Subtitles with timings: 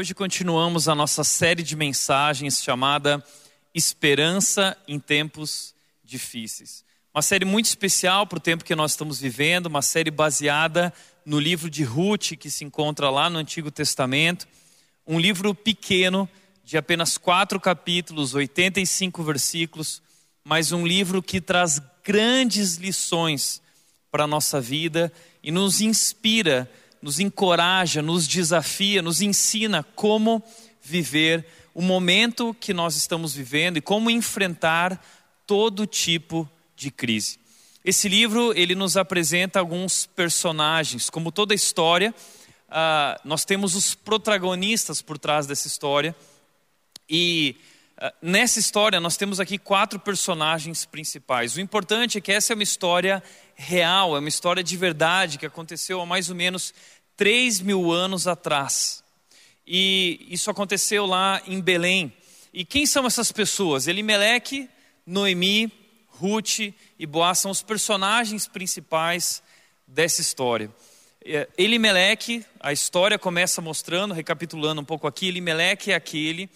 [0.00, 3.22] Hoje continuamos a nossa série de mensagens chamada
[3.74, 6.82] Esperança em Tempos Difíceis.
[7.14, 10.90] Uma série muito especial para o tempo que nós estamos vivendo, uma série baseada
[11.22, 14.48] no livro de Ruth, que se encontra lá no Antigo Testamento.
[15.06, 16.26] Um livro pequeno,
[16.64, 20.00] de apenas quatro capítulos, 85 versículos,
[20.42, 23.60] mas um livro que traz grandes lições
[24.10, 26.70] para a nossa vida e nos inspira
[27.02, 30.42] nos encoraja, nos desafia, nos ensina como
[30.82, 35.02] viver o momento que nós estamos vivendo e como enfrentar
[35.46, 37.38] todo tipo de crise.
[37.84, 42.14] Esse livro ele nos apresenta alguns personagens, como toda história,
[42.68, 46.14] uh, nós temos os protagonistas por trás dessa história
[47.08, 47.56] e
[47.96, 51.56] uh, nessa história nós temos aqui quatro personagens principais.
[51.56, 53.22] O importante é que essa é uma história
[53.60, 56.72] real, é uma história de verdade que aconteceu há mais ou menos
[57.14, 59.04] 3 mil anos atrás.
[59.66, 62.10] E isso aconteceu lá em Belém.
[62.54, 63.86] E quem são essas pessoas?
[63.86, 64.68] Elimeleque,
[65.06, 65.70] Noemi,
[66.08, 69.42] Ruth e Boaz são os personagens principais
[69.86, 70.70] dessa história.
[71.22, 76.48] É, Elimeleque, a história começa mostrando, recapitulando um pouco aqui, Elimeleque é aquele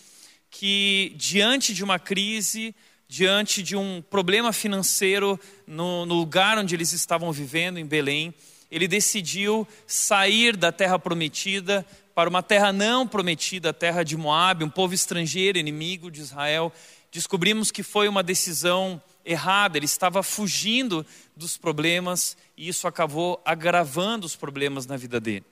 [0.50, 2.75] que, diante de uma crise,
[3.09, 8.34] diante de um problema financeiro no, no lugar onde eles estavam vivendo, em Belém,
[8.70, 14.65] ele decidiu sair da terra prometida para uma terra não prometida, a terra de Moabe,
[14.65, 16.72] um povo estrangeiro, inimigo de Israel.
[17.10, 21.04] Descobrimos que foi uma decisão errada, ele estava fugindo
[21.36, 25.44] dos problemas e isso acabou agravando os problemas na vida dele.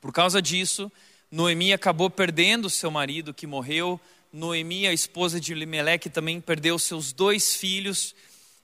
[0.00, 0.90] Por causa disso,
[1.30, 4.00] Noemi acabou perdendo seu marido que morreu.
[4.32, 8.14] Noemi, a esposa de Elimelec, também perdeu seus dois filhos.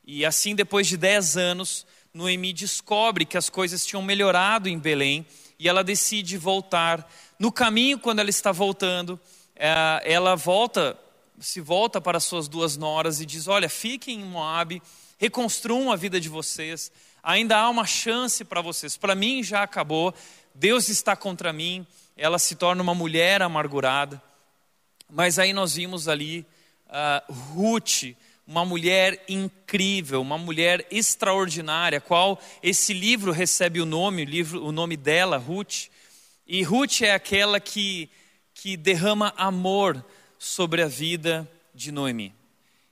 [0.03, 5.27] E assim, depois de dez anos, Noemi descobre que as coisas tinham melhorado em Belém
[5.59, 7.06] e ela decide voltar.
[7.39, 9.21] No caminho, quando ela está voltando,
[9.55, 10.99] eh, ela volta,
[11.39, 14.81] se volta para suas duas noras e diz: Olha, fiquem em Moab,
[15.19, 16.91] reconstruam a vida de vocês,
[17.23, 18.97] ainda há uma chance para vocês.
[18.97, 20.15] Para mim já acabou,
[20.55, 21.87] Deus está contra mim.
[22.17, 24.28] Ela se torna uma mulher amargurada.
[25.11, 26.47] Mas aí nós vimos ali
[26.89, 28.15] uh, Ruth
[28.49, 34.73] uma mulher incrível, uma mulher extraordinária, qual esse livro recebe o nome, o, livro, o
[34.73, 35.89] nome dela, Ruth.
[36.47, 38.09] E Ruth é aquela que,
[38.55, 40.03] que derrama amor
[40.39, 42.35] sobre a vida de Noemi.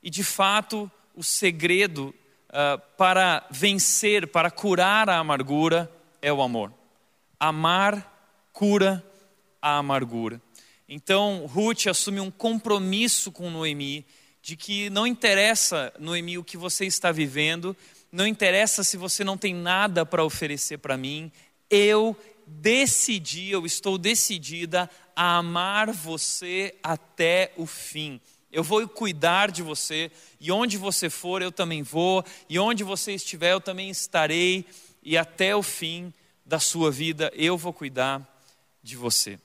[0.03, 2.15] E de fato, o segredo
[2.51, 5.91] uh, para vencer, para curar a amargura,
[6.21, 6.71] é o amor.
[7.41, 8.13] Amar
[8.53, 9.03] cura
[9.61, 10.41] a amargura.
[10.89, 14.05] Então, Ruth assume um compromisso com Noemi
[14.41, 17.77] de que não interessa, Noemi, o que você está vivendo,
[18.13, 21.33] não interessa se você não tem nada para oferecer para mim,
[21.69, 28.21] eu decidi, eu estou decidida a amar você até o fim.
[28.53, 33.13] Eu vou cuidar de você, e onde você for, eu também vou, e onde você
[33.13, 34.65] estiver, eu também estarei,
[35.03, 36.15] e até o fim
[36.45, 38.25] da sua vida eu vou cuidar
[38.81, 39.41] de você.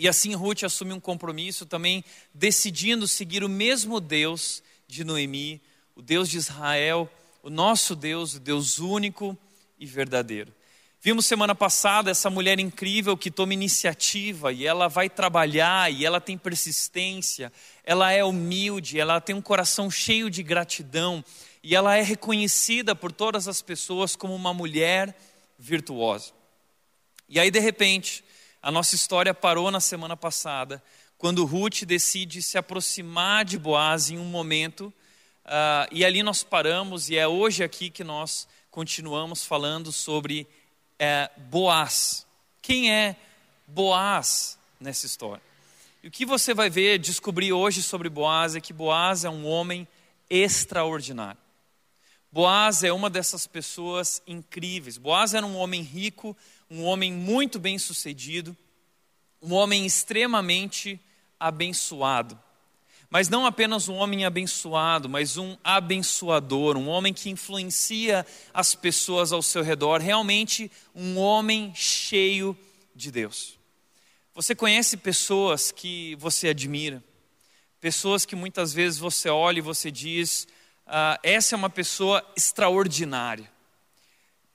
[0.00, 2.02] E assim Ruth assume um compromisso também,
[2.32, 5.60] decidindo seguir o mesmo Deus de Noemi,
[5.94, 7.06] o Deus de Israel,
[7.42, 9.36] o nosso Deus, o Deus único
[9.78, 10.54] e verdadeiro.
[11.02, 16.18] Vimos semana passada essa mulher incrível que toma iniciativa e ela vai trabalhar e ela
[16.18, 17.52] tem persistência,
[17.84, 21.22] ela é humilde, ela tem um coração cheio de gratidão
[21.62, 25.14] e ela é reconhecida por todas as pessoas como uma mulher
[25.58, 26.32] virtuosa.
[27.28, 28.24] E aí, de repente,
[28.62, 30.82] a nossa história parou na semana passada,
[31.16, 34.92] quando Ruth decide se aproximar de Boaz em um momento,
[35.46, 40.46] uh, e ali nós paramos, e é hoje aqui que nós continuamos falando sobre
[41.00, 42.26] uh, Boaz.
[42.60, 43.16] Quem é
[43.66, 45.42] Boaz nessa história?
[46.02, 49.46] E o que você vai ver, descobrir hoje sobre Boaz é que Boaz é um
[49.46, 49.88] homem
[50.28, 51.40] extraordinário.
[52.32, 54.96] Boaz é uma dessas pessoas incríveis.
[54.96, 56.36] Boaz era um homem rico,
[56.70, 58.56] um homem muito bem sucedido,
[59.42, 61.00] um homem extremamente
[61.38, 62.38] abençoado.
[63.08, 68.24] Mas não apenas um homem abençoado, mas um abençoador, um homem que influencia
[68.54, 72.56] as pessoas ao seu redor, realmente um homem cheio
[72.94, 73.58] de Deus.
[74.32, 77.02] Você conhece pessoas que você admira,
[77.80, 80.46] pessoas que muitas vezes você olha e você diz:
[80.86, 83.50] ah, essa é uma pessoa extraordinária.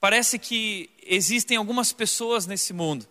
[0.00, 3.06] Parece que existem algumas pessoas nesse mundo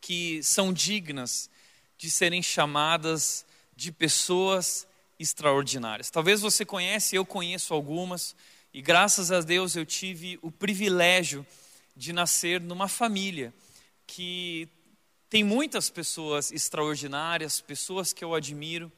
[0.00, 1.48] que são dignas
[1.96, 4.86] de serem chamadas de pessoas
[5.18, 6.10] extraordinárias.
[6.10, 8.36] Talvez você conhece, eu conheço algumas,
[8.72, 11.46] e graças a Deus eu tive o privilégio
[11.96, 13.54] de nascer numa família
[14.06, 14.68] que
[15.30, 18.92] tem muitas pessoas extraordinárias, pessoas que eu admiro,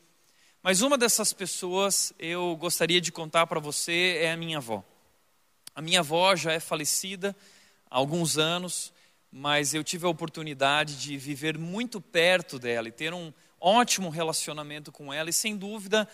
[0.62, 4.84] mas uma dessas pessoas eu gostaria de contar para você é a minha avó.
[5.74, 7.36] A minha avó já é falecida
[7.96, 8.92] alguns anos,
[9.32, 14.92] mas eu tive a oportunidade de viver muito perto dela e ter um ótimo relacionamento
[14.92, 16.06] com ela, e sem dúvida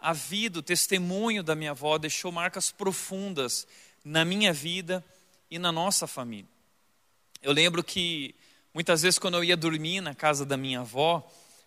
[0.00, 3.66] a vida, o testemunho da minha avó deixou marcas profundas
[4.02, 5.04] na minha vida
[5.50, 6.48] e na nossa família.
[7.42, 8.34] Eu lembro que
[8.72, 11.22] muitas vezes quando eu ia dormir na casa da minha avó,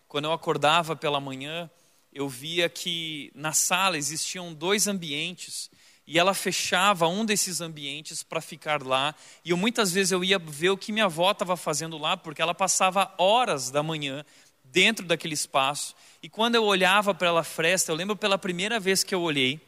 [0.08, 1.70] quando eu acordava pela manhã,
[2.12, 5.70] eu via que na sala existiam dois ambientes
[6.06, 9.14] e ela fechava um desses ambientes para ficar lá.
[9.44, 12.42] E eu, muitas vezes eu ia ver o que minha avó estava fazendo lá, porque
[12.42, 14.24] ela passava horas da manhã
[14.64, 15.94] dentro daquele espaço.
[16.22, 19.60] E quando eu olhava para ela fresta, eu lembro pela primeira vez que eu olhei,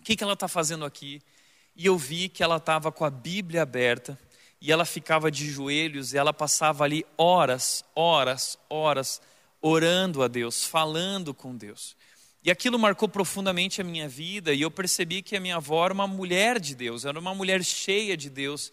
[0.00, 1.20] o que, que ela está fazendo aqui?
[1.74, 4.18] E eu vi que ela estava com a Bíblia aberta
[4.60, 9.20] e ela ficava de joelhos e ela passava ali horas, horas, horas
[9.60, 11.95] orando a Deus, falando com Deus.
[12.46, 15.92] E aquilo marcou profundamente a minha vida e eu percebi que a minha avó era
[15.92, 18.70] uma mulher de Deus, era uma mulher cheia de Deus,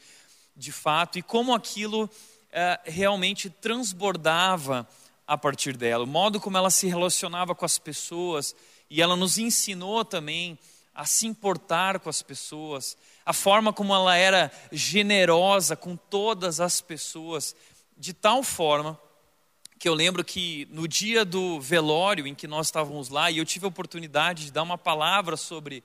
[0.55, 2.07] de fato, e como aquilo
[2.51, 4.87] eh, realmente transbordava
[5.25, 8.55] a partir dela, o modo como ela se relacionava com as pessoas,
[8.91, 10.55] e ela nos ensinou também
[10.93, 16.79] a se importar com as pessoas, a forma como ela era generosa com todas as
[16.79, 17.55] pessoas,
[17.97, 18.99] de tal forma
[19.83, 23.43] que eu lembro que no dia do velório em que nós estávamos lá, e eu
[23.43, 25.83] tive a oportunidade de dar uma palavra sobre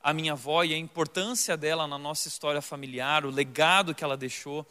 [0.00, 4.16] a minha avó e a importância dela na nossa história familiar, o legado que ela
[4.16, 4.64] deixou.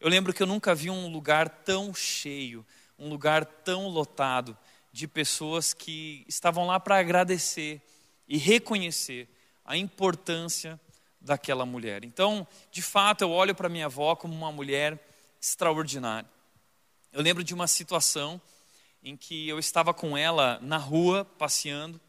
[0.00, 2.64] Eu lembro que eu nunca vi um lugar tão cheio,
[2.98, 4.56] um lugar tão lotado
[4.90, 7.78] de pessoas que estavam lá para agradecer
[8.26, 9.28] e reconhecer
[9.66, 10.80] a importância
[11.20, 12.02] daquela mulher.
[12.06, 14.98] Então, de fato, eu olho para minha avó como uma mulher
[15.38, 16.32] extraordinária.
[17.14, 18.42] Eu lembro de uma situação
[19.00, 22.00] em que eu estava com ela na rua passeando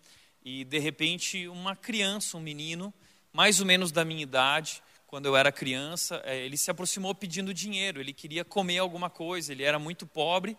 [0.44, 2.92] e de repente uma criança, um menino,
[3.32, 7.54] mais ou menos da minha idade, quando eu era criança, eh, ele se aproximou pedindo
[7.54, 10.58] dinheiro, ele queria comer alguma coisa, ele era muito pobre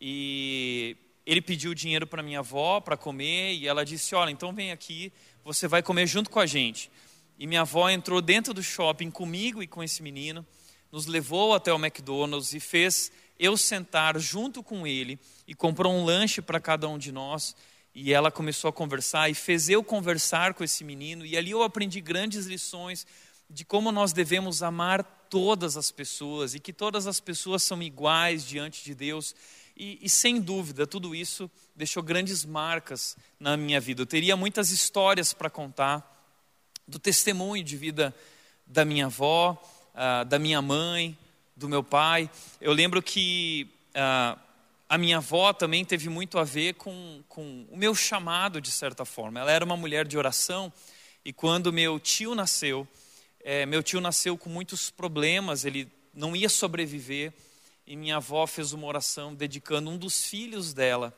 [0.00, 4.72] e ele pediu dinheiro para minha avó para comer e ela disse: Olha, então vem
[4.72, 5.12] aqui,
[5.44, 6.90] você vai comer junto com a gente.
[7.38, 10.44] E minha avó entrou dentro do shopping comigo e com esse menino,
[10.90, 16.04] nos levou até o McDonald's e fez eu sentar junto com ele e comprou um
[16.04, 17.54] lanche para cada um de nós.
[17.94, 21.24] E ela começou a conversar e fez eu conversar com esse menino.
[21.24, 23.06] E ali eu aprendi grandes lições
[23.50, 28.44] de como nós devemos amar todas as pessoas e que todas as pessoas são iguais
[28.44, 29.34] diante de Deus
[29.78, 34.02] e, e, sem dúvida, tudo isso deixou grandes marcas na minha vida.
[34.02, 36.16] Eu teria muitas histórias para contar
[36.86, 38.12] do testemunho de vida
[38.66, 39.56] da minha avó,
[39.94, 41.16] uh, da minha mãe,
[41.58, 42.30] do meu pai.
[42.60, 44.38] Eu lembro que uh,
[44.88, 49.04] a minha avó também teve muito a ver com, com o meu chamado, de certa
[49.04, 49.40] forma.
[49.40, 50.72] Ela era uma mulher de oração
[51.24, 52.86] e quando meu tio nasceu,
[53.40, 57.32] é, meu tio nasceu com muitos problemas, ele não ia sobreviver
[57.86, 61.12] e minha avó fez uma oração dedicando um dos filhos dela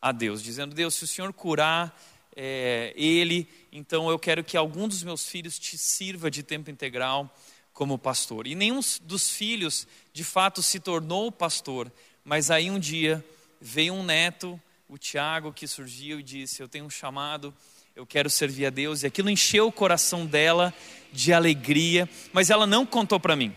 [0.00, 1.96] a Deus, dizendo: Deus, se o Senhor curar
[2.34, 7.30] é, ele, então eu quero que algum dos meus filhos te sirva de tempo integral
[7.76, 8.46] como pastor.
[8.46, 11.92] E nenhum dos filhos, de fato, se tornou pastor,
[12.24, 13.22] mas aí um dia
[13.60, 17.54] veio um neto, o Tiago, que surgiu e disse: Eu tenho um chamado,
[17.94, 20.72] eu quero servir a Deus, e aquilo encheu o coração dela
[21.12, 23.54] de alegria, mas ela não contou para mim.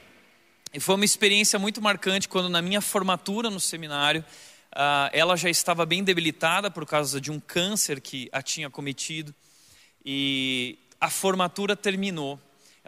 [0.73, 4.19] E foi uma experiência muito marcante quando, na minha formatura no seminário,
[4.73, 9.33] uh, ela já estava bem debilitada por causa de um câncer que a tinha cometido.
[10.03, 12.38] E a formatura terminou.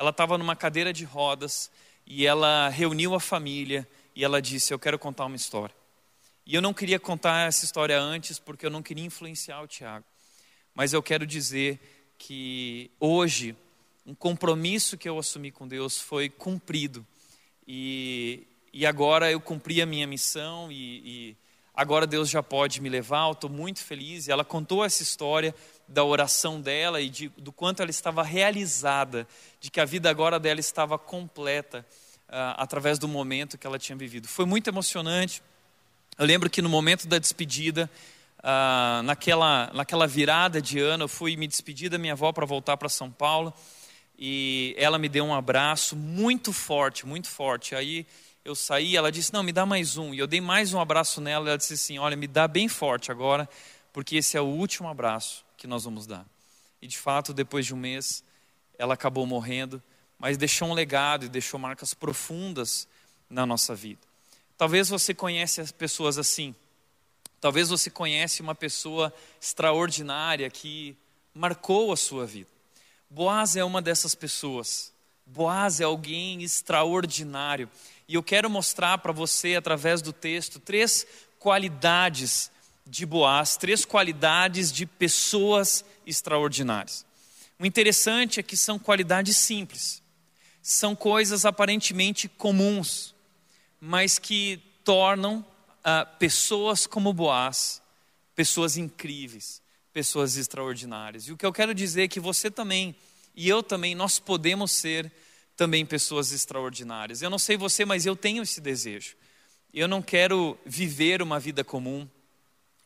[0.01, 1.69] Ela estava numa cadeira de rodas
[2.07, 5.75] e ela reuniu a família e ela disse: Eu quero contar uma história.
[6.43, 10.03] E eu não queria contar essa história antes porque eu não queria influenciar o Tiago.
[10.73, 11.79] Mas eu quero dizer
[12.17, 13.55] que hoje,
[14.03, 17.05] um compromisso que eu assumi com Deus foi cumprido
[17.67, 21.37] e, e agora eu cumpri a minha missão e, e
[21.75, 23.27] agora Deus já pode me levar.
[23.27, 24.25] Eu estou muito feliz.
[24.25, 25.53] E ela contou essa história
[25.91, 29.27] da oração dela e de, do quanto ela estava realizada,
[29.59, 31.85] de que a vida agora dela estava completa
[32.29, 34.27] uh, através do momento que ela tinha vivido.
[34.27, 35.43] Foi muito emocionante.
[36.17, 37.89] Eu lembro que no momento da despedida,
[38.39, 42.77] uh, naquela, naquela virada de ano, eu fui me despedir da minha avó para voltar
[42.77, 43.53] para São Paulo
[44.17, 47.75] e ela me deu um abraço muito forte, muito forte.
[47.75, 48.05] Aí
[48.45, 50.13] eu saí, ela disse: Não, me dá mais um.
[50.13, 51.49] E eu dei mais um abraço nela.
[51.49, 53.49] Ela disse assim: Olha, me dá bem forte agora,
[53.91, 56.25] porque esse é o último abraço que nós vamos dar.
[56.81, 58.23] E de fato, depois de um mês,
[58.79, 59.79] ela acabou morrendo,
[60.17, 62.87] mas deixou um legado e deixou marcas profundas
[63.29, 64.01] na nossa vida.
[64.57, 66.55] Talvez você conhece as pessoas assim.
[67.39, 70.97] Talvez você conhece uma pessoa extraordinária que
[71.31, 72.49] marcou a sua vida.
[73.07, 74.91] Boaz é uma dessas pessoas.
[75.27, 77.69] Boaz é alguém extraordinário.
[78.07, 81.05] E eu quero mostrar para você, através do texto, três
[81.37, 82.49] qualidades
[82.91, 87.05] de Boaz, três qualidades de pessoas extraordinárias.
[87.57, 90.03] O interessante é que são qualidades simples,
[90.61, 93.15] são coisas aparentemente comuns,
[93.79, 95.45] mas que tornam
[95.83, 97.81] ah, pessoas como Boaz
[98.35, 99.61] pessoas incríveis,
[99.93, 101.27] pessoas extraordinárias.
[101.27, 102.95] E o que eu quero dizer é que você também,
[103.35, 105.11] e eu também, nós podemos ser
[105.55, 107.21] também pessoas extraordinárias.
[107.21, 109.15] Eu não sei você, mas eu tenho esse desejo.
[109.73, 112.07] Eu não quero viver uma vida comum.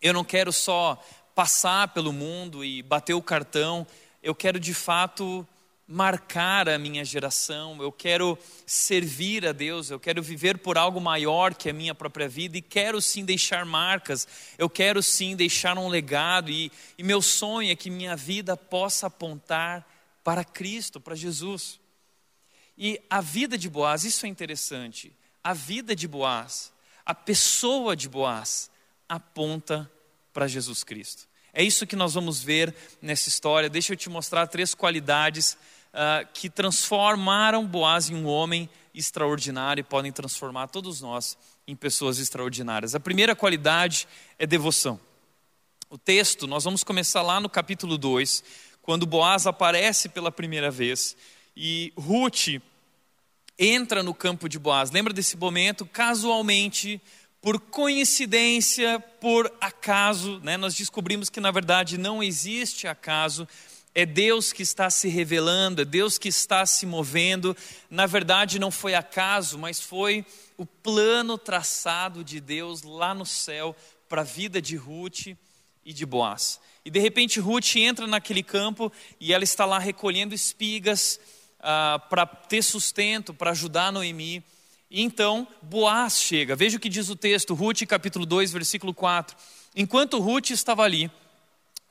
[0.05, 3.87] Eu não quero só passar pelo mundo e bater o cartão.
[4.21, 5.47] Eu quero de fato
[5.87, 11.55] marcar a minha geração, eu quero servir a Deus, eu quero viver por algo maior
[11.55, 14.27] que a minha própria vida e quero sim deixar marcas,
[14.59, 16.51] eu quero sim deixar um legado.
[16.51, 19.83] E, e meu sonho é que minha vida possa apontar
[20.23, 21.79] para Cristo, para Jesus.
[22.77, 25.11] E a vida de Boaz, isso é interessante,
[25.43, 26.71] a vida de Boaz,
[27.03, 28.69] a pessoa de Boaz
[29.09, 29.91] aponta
[30.35, 31.29] para Jesus Cristo.
[31.53, 33.69] É isso que nós vamos ver nessa história.
[33.69, 35.53] Deixa eu te mostrar três qualidades
[35.93, 42.19] uh, que transformaram Boaz em um homem extraordinário e podem transformar todos nós em pessoas
[42.19, 42.95] extraordinárias.
[42.95, 44.99] A primeira qualidade é devoção.
[45.89, 48.43] O texto, nós vamos começar lá no capítulo 2,
[48.81, 51.15] quando Boaz aparece pela primeira vez
[51.55, 52.61] e Ruth
[53.57, 54.91] entra no campo de Boaz.
[54.91, 55.85] Lembra desse momento?
[55.85, 57.01] Casualmente,
[57.45, 60.57] por coincidência, por acaso, né?
[60.57, 63.47] nós descobrimos que na verdade não existe acaso,
[63.93, 67.55] é Deus que está se revelando, é Deus que está se movendo.
[67.87, 70.25] Na verdade, não foi acaso, mas foi
[70.57, 73.75] o plano traçado de Deus lá no céu
[74.09, 75.27] para a vida de Ruth
[75.85, 76.59] e de Boaz.
[76.83, 81.19] E de repente, Ruth entra naquele campo e ela está lá recolhendo espigas
[81.59, 84.43] ah, para ter sustento, para ajudar Noemi.
[84.95, 86.55] E então Boaz chega.
[86.55, 89.35] Veja o que diz o texto, Ruth capítulo 2, versículo 4.
[89.75, 91.11] Enquanto Ruth estava ali,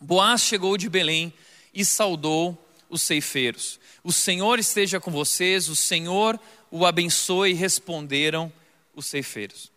[0.00, 1.30] Boaz chegou de Belém
[1.74, 2.56] e saudou
[2.88, 3.78] os ceifeiros.
[4.02, 8.50] O Senhor esteja com vocês, o Senhor o abençoe, responderam
[8.96, 9.70] os ceifeiros.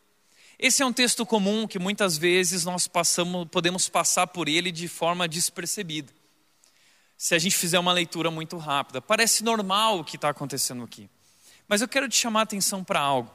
[0.57, 4.87] Esse é um texto comum que muitas vezes nós passamos, podemos passar por ele de
[4.87, 6.13] forma despercebida.
[7.17, 11.09] Se a gente fizer uma leitura muito rápida, parece normal o que está acontecendo aqui.
[11.67, 13.31] Mas eu quero te chamar a atenção para algo.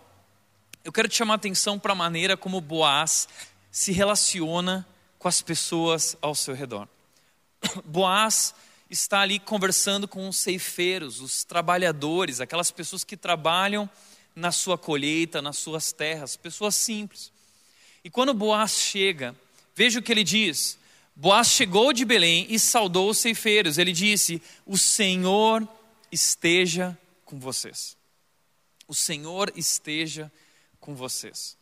[0.84, 3.28] Eu quero te chamar a atenção para a maneira como Boaz
[3.70, 4.86] se relaciona
[5.18, 6.88] com as pessoas ao seu redor.
[7.84, 8.54] Boaz
[8.90, 13.88] está ali conversando com os ceifeiros, os trabalhadores, aquelas pessoas que trabalham
[14.34, 17.30] na sua colheita, nas suas terras, pessoas simples.
[18.02, 19.36] E quando Boaz chega,
[19.76, 20.78] veja o que ele diz.
[21.14, 23.76] Boaz chegou de Belém e saudou os ceifeiros.
[23.76, 25.68] Ele disse: O Senhor
[26.10, 28.01] esteja com vocês
[28.92, 30.30] o Senhor esteja
[30.78, 31.56] com vocês.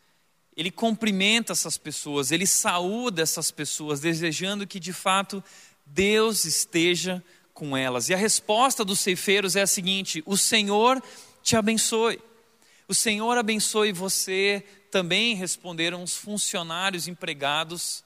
[0.56, 5.42] Ele cumprimenta essas pessoas, ele saúda essas pessoas, desejando que de fato
[5.86, 7.22] Deus esteja
[7.54, 8.08] com elas.
[8.08, 11.00] E a resposta dos ceifeiros é a seguinte: O Senhor
[11.40, 12.20] te abençoe.
[12.88, 18.02] O Senhor abençoe você, também responderam os funcionários empregados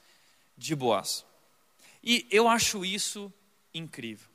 [0.54, 1.24] de Boaz.
[2.02, 3.32] E eu acho isso
[3.72, 4.28] incrível.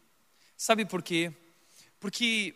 [0.58, 1.32] Sabe por quê?
[2.00, 2.56] Porque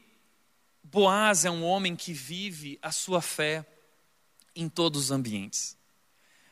[0.83, 3.65] Boaz é um homem que vive a sua fé
[4.55, 5.77] em todos os ambientes.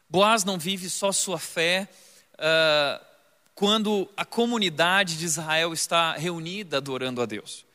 [0.09, 1.87] Boaz não vive só sua fé
[2.33, 3.05] uh,
[3.53, 7.65] quando a comunidade de Israel está reunida adorando a Deus.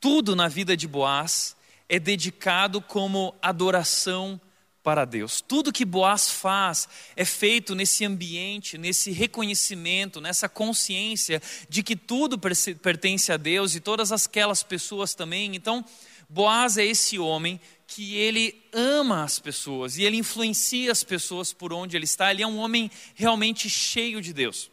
[0.00, 1.56] Tudo na vida de Boaz
[1.88, 4.40] é dedicado como adoração
[4.82, 5.40] para Deus.
[5.40, 12.38] Tudo que Boaz faz é feito nesse ambiente, nesse reconhecimento, nessa consciência de que tudo
[12.38, 15.54] pertence a Deus e todas aquelas pessoas também.
[15.54, 15.84] Então,
[16.28, 21.72] Boaz é esse homem que ele ama as pessoas e ele influencia as pessoas por
[21.72, 22.30] onde ele está.
[22.30, 24.70] Ele é um homem realmente cheio de Deus.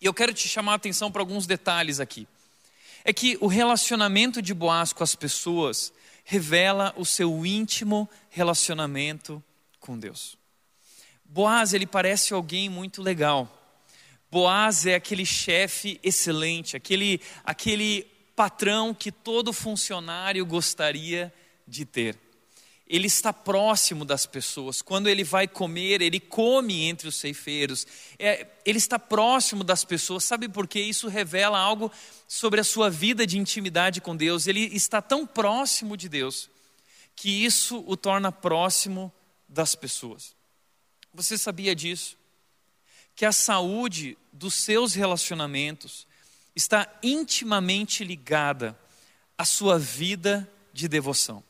[0.00, 2.26] E eu quero te chamar a atenção para alguns detalhes aqui.
[3.04, 5.92] É que o relacionamento de Boaz com as pessoas
[6.24, 9.42] revela o seu íntimo relacionamento
[9.80, 10.36] com Deus.
[11.24, 13.58] Boaz, ele parece alguém muito legal.
[14.30, 21.32] Boaz é aquele chefe excelente, aquele, aquele patrão que todo funcionário gostaria
[21.66, 22.18] de ter.
[22.92, 24.82] Ele está próximo das pessoas.
[24.82, 27.86] Quando ele vai comer, ele come entre os ceifeiros.
[28.18, 30.24] É, ele está próximo das pessoas.
[30.24, 30.78] Sabe por quê?
[30.78, 31.90] Isso revela algo
[32.28, 34.46] sobre a sua vida de intimidade com Deus.
[34.46, 36.50] Ele está tão próximo de Deus
[37.16, 39.10] que isso o torna próximo
[39.48, 40.36] das pessoas.
[41.14, 42.18] Você sabia disso?
[43.16, 46.06] Que a saúde dos seus relacionamentos
[46.54, 48.78] está intimamente ligada
[49.38, 51.42] à sua vida de devoção.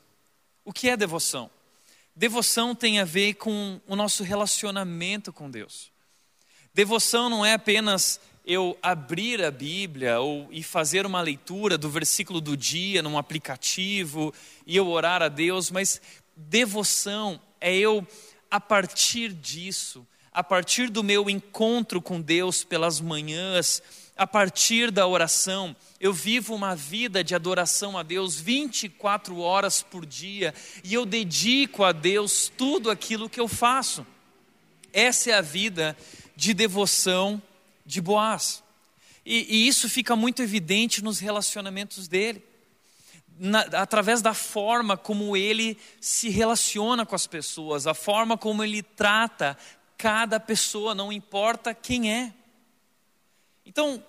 [0.65, 1.51] O que é devoção?
[2.15, 5.91] Devoção tem a ver com o nosso relacionamento com Deus.
[6.75, 12.41] Devoção não é apenas eu abrir a Bíblia ou e fazer uma leitura do versículo
[12.41, 14.35] do dia num aplicativo
[14.67, 16.01] e eu orar a Deus, mas
[16.37, 18.07] devoção é eu
[18.51, 23.83] a partir disso, a partir do meu encontro com Deus pelas manhãs,
[24.17, 30.05] a partir da oração, eu vivo uma vida de adoração a Deus 24 horas por
[30.05, 30.55] dia
[30.85, 34.07] e eu dedico a Deus tudo aquilo que eu faço.
[34.93, 35.97] Essa é a vida
[36.37, 37.43] de devoção
[37.87, 38.63] de Boaz.
[39.25, 42.45] E, e isso fica muito evidente nos relacionamentos dele.
[43.39, 48.83] Na, através da forma como ele se relaciona com as pessoas, a forma como ele
[48.83, 49.57] trata
[49.97, 52.33] cada pessoa, não importa quem é.
[53.65, 54.05] Então,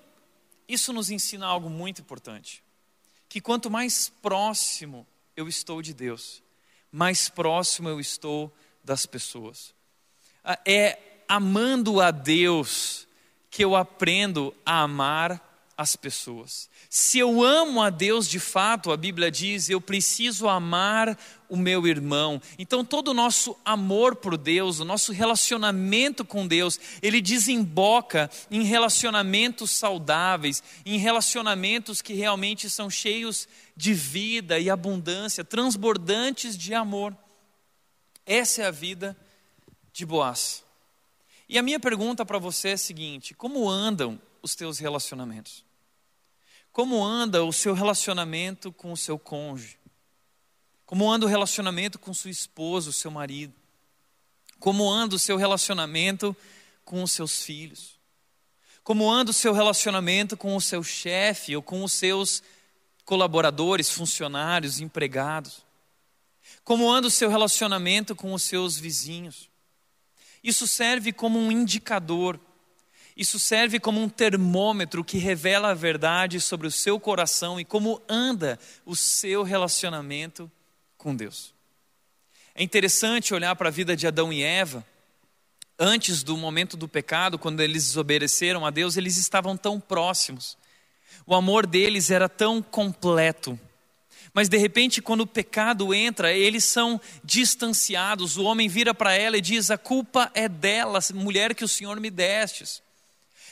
[0.68, 2.64] isso nos ensina algo muito importante:
[3.28, 6.42] que quanto mais próximo eu estou de Deus,
[6.92, 9.74] mais próximo eu estou das pessoas.
[10.44, 13.08] Ah, é amando a Deus
[13.50, 16.70] que eu aprendo a amar as pessoas.
[16.90, 21.18] Se eu amo a Deus de fato, a Bíblia diz, eu preciso amar
[21.50, 22.42] o meu irmão.
[22.58, 28.64] Então, todo o nosso amor por Deus, o nosso relacionamento com Deus, ele desemboca em
[28.64, 37.16] relacionamentos saudáveis, em relacionamentos que realmente são cheios de vida e abundância, transbordantes de amor.
[38.26, 39.18] Essa é a vida
[39.92, 40.64] de Boaz.
[41.50, 45.64] E a minha pergunta para você é a seguinte: como andam os teus relacionamentos?
[46.72, 49.80] Como anda o seu relacionamento com o seu cônjuge?
[50.86, 53.54] Como anda o relacionamento com sua esposa, o seu marido?
[54.60, 56.36] Como anda o seu relacionamento
[56.84, 57.98] com os seus filhos?
[58.84, 62.44] Como anda o seu relacionamento com o seu chefe ou com os seus
[63.06, 65.66] colaboradores, funcionários, empregados?
[66.64, 69.50] Como anda o seu relacionamento com os seus vizinhos?
[70.44, 72.40] Isso serve como um indicador
[73.16, 78.02] isso serve como um termômetro que revela a verdade sobre o seu coração e como
[78.10, 80.52] anda o seu relacionamento
[80.98, 81.54] com Deus.
[82.56, 84.86] É interessante olhar para a vida de Adão e Eva.
[85.78, 90.58] Antes do momento do pecado, quando eles desobedeceram a Deus, eles estavam tão próximos.
[91.26, 93.60] O amor deles era tão completo.
[94.34, 98.38] Mas de repente, quando o pecado entra, eles são distanciados.
[98.38, 102.00] O homem vira para ela e diz: A culpa é dela, mulher que o Senhor
[102.00, 102.82] me destes.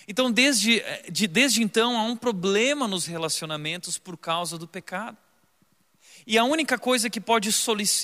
[0.08, 5.18] Então, desde, eh, de, desde então, há um problema nos relacionamentos por causa do pecado.
[6.26, 7.50] E a única coisa que pode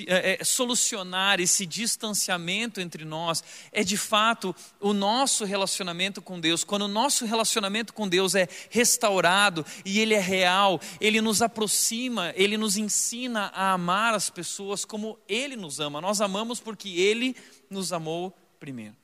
[0.07, 6.63] é, solucionar esse distanciamento entre nós é de fato o nosso relacionamento com Deus.
[6.63, 12.33] Quando o nosso relacionamento com Deus é restaurado e ele é real, ele nos aproxima,
[12.35, 16.01] ele nos ensina a amar as pessoas como ele nos ama.
[16.01, 17.35] Nós amamos porque ele
[17.69, 18.95] nos amou primeiro.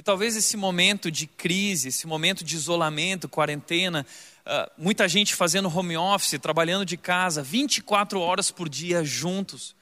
[0.00, 4.06] E talvez esse momento de crise, esse momento de isolamento, quarentena,
[4.46, 9.76] uh, muita gente fazendo home office, trabalhando de casa, 24 horas por dia juntos.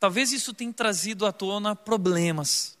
[0.00, 2.78] Talvez isso tenha trazido à tona problemas.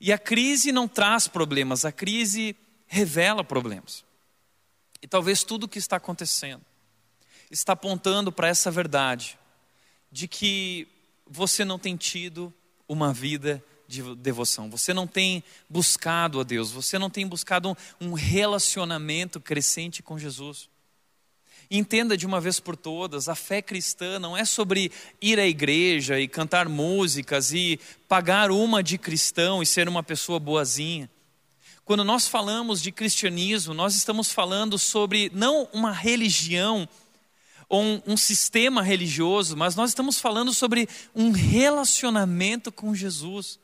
[0.00, 2.54] E a crise não traz problemas, a crise
[2.86, 4.04] revela problemas.
[5.02, 6.64] E talvez tudo o que está acontecendo
[7.50, 9.36] está apontando para essa verdade
[10.12, 10.86] de que
[11.26, 12.54] você não tem tido
[12.86, 13.60] uma vida
[13.92, 20.02] de devoção, você não tem buscado a Deus, você não tem buscado um, relacionamento crescente
[20.02, 20.70] com Jesus.
[21.70, 26.18] Entenda de uma vez por todas, a fé cristã não é sobre ir à igreja
[26.18, 27.78] e cantar músicas e
[28.08, 31.10] pagar uma de cristão e ser uma pessoa boazinha.
[31.84, 36.88] Quando nós falamos de cristianismo, nós estamos falando sobre não uma religião
[37.68, 43.58] ou um, um, sistema religioso, mas nós estamos falando sobre um relacionamento com Jesus.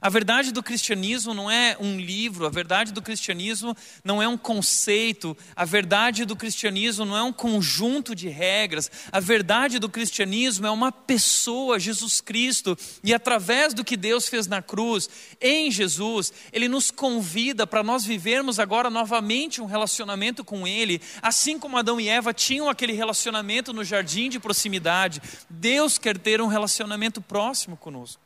[0.00, 4.36] A verdade do cristianismo não é um livro, a verdade do cristianismo não é um
[4.36, 10.66] conceito, a verdade do cristianismo não é um conjunto de regras, a verdade do cristianismo
[10.66, 15.08] é uma pessoa, Jesus Cristo, e através do que Deus fez na cruz,
[15.40, 21.58] em Jesus, Ele nos convida para nós vivermos agora novamente um relacionamento com Ele, assim
[21.58, 26.46] como Adão e Eva tinham aquele relacionamento no jardim de proximidade, Deus quer ter um
[26.46, 28.25] relacionamento próximo conosco.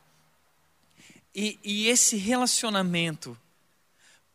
[1.33, 3.37] E, e esse relacionamento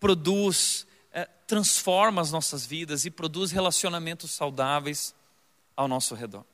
[0.01, 5.15] produz, é, transforma as nossas vidas e produz relacionamentos saudáveis
[5.77, 6.45] ao nosso redor.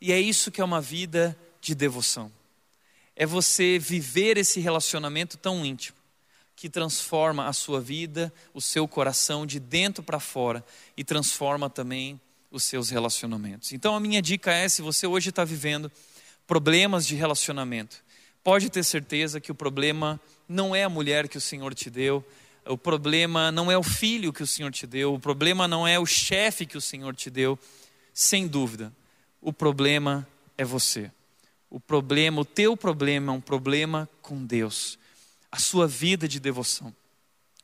[0.00, 2.32] E é isso que é uma vida de devoção.
[3.14, 5.98] é você viver esse relacionamento tão íntimo
[6.56, 10.64] que transforma a sua vida, o seu coração de dentro para fora
[10.96, 13.72] e transforma também os seus relacionamentos.
[13.72, 15.90] Então a minha dica é: se você hoje está vivendo
[16.46, 18.02] problemas de relacionamento,
[18.42, 22.24] pode ter certeza que o problema não é a mulher que o Senhor te deu,
[22.66, 25.98] o problema não é o filho que o Senhor te deu, o problema não é
[25.98, 27.58] o chefe que o Senhor te deu,
[28.12, 28.92] sem dúvida,
[29.40, 30.26] o problema
[30.56, 31.10] é você.
[31.68, 34.98] O problema, o teu problema é um problema com Deus
[35.50, 36.94] a sua vida de devoção,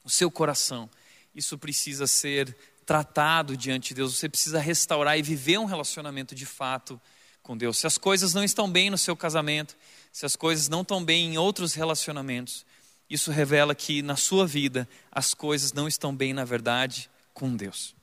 [0.03, 0.91] o seu coração.
[1.35, 4.17] Isso precisa ser tratado diante de Deus.
[4.17, 7.01] Você precisa restaurar e viver um relacionamento de fato
[7.43, 7.79] com Deus.
[7.79, 9.77] Se as coisas não estão bem no seu casamento,
[10.17, 12.65] se as coisas não estão bem em outros relacionamentos,
[13.11, 17.95] isso revela que na sua vida as coisas não estão bem, na verdade, com Deus.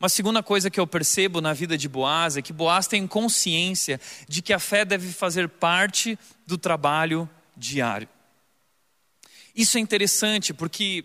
[0.00, 4.00] Uma segunda coisa que eu percebo na vida de Boaz é que Boaz tem consciência
[4.26, 8.08] de que a fé deve fazer parte do trabalho diário.
[9.54, 11.04] Isso é interessante porque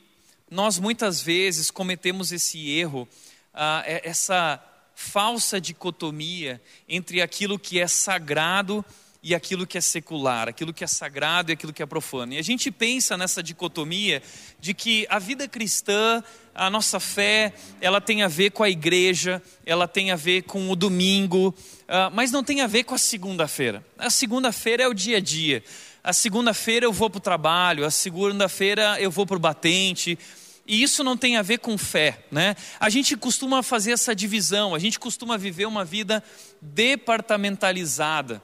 [0.50, 3.06] nós muitas vezes cometemos esse erro,
[3.54, 4.64] ah, é, essa
[4.96, 10.88] falsa dicotomia entre aquilo que é sagrado e aquilo que é secular, aquilo que é
[10.88, 12.34] sagrado e aquilo que é profano.
[12.34, 14.22] E a gente pensa nessa dicotomia
[14.60, 19.42] de que a vida cristã, a nossa fé, ela tem a ver com a igreja,
[19.66, 21.54] ela tem a ver com o domingo,
[21.88, 23.86] ah, mas não tem a ver com a segunda-feira.
[23.98, 25.64] A segunda-feira é o dia a dia
[26.08, 30.18] a segunda-feira eu vou para o trabalho, a segunda-feira eu vou para o batente.
[30.66, 32.56] E isso não tem a ver com fé, né?
[32.80, 36.24] A gente costuma fazer essa divisão, a gente costuma viver uma vida
[36.62, 38.42] departamentalizada.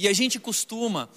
[0.00, 1.10] E a gente costuma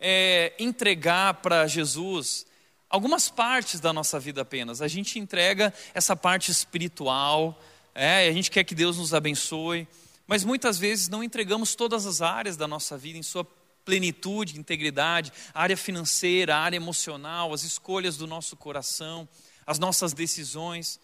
[0.00, 2.46] é, entregar para Jesus
[2.88, 4.80] algumas partes da nossa vida apenas.
[4.80, 7.62] A gente entrega essa parte espiritual,
[7.94, 9.86] é, a gente quer que Deus nos abençoe,
[10.26, 13.46] mas muitas vezes não entregamos todas as áreas da nossa vida em sua
[13.84, 19.28] plenitude, integridade, a área financeira, a área emocional, as escolhas do nosso coração,
[19.66, 20.98] as nossas decisões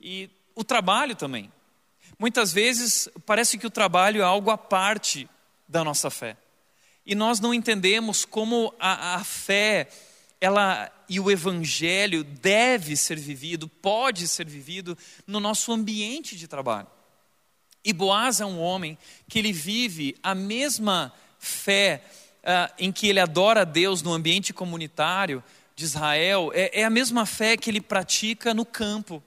[0.00, 1.52] e o trabalho também.
[2.18, 5.30] Muitas vezes parece que o trabalho é algo à parte
[5.68, 6.36] da nossa fé.
[7.04, 9.88] E nós não entendemos como a, a fé
[10.40, 16.86] ela e o evangelho deve ser vivido, pode ser vivido no nosso ambiente de trabalho.
[17.84, 18.96] E Boaz é um homem
[19.28, 22.02] que ele vive a mesma fé
[22.40, 25.42] uh, em que ele adora a Deus no ambiente comunitário
[25.74, 29.22] de Israel, é, é a mesma fé que ele pratica no campo.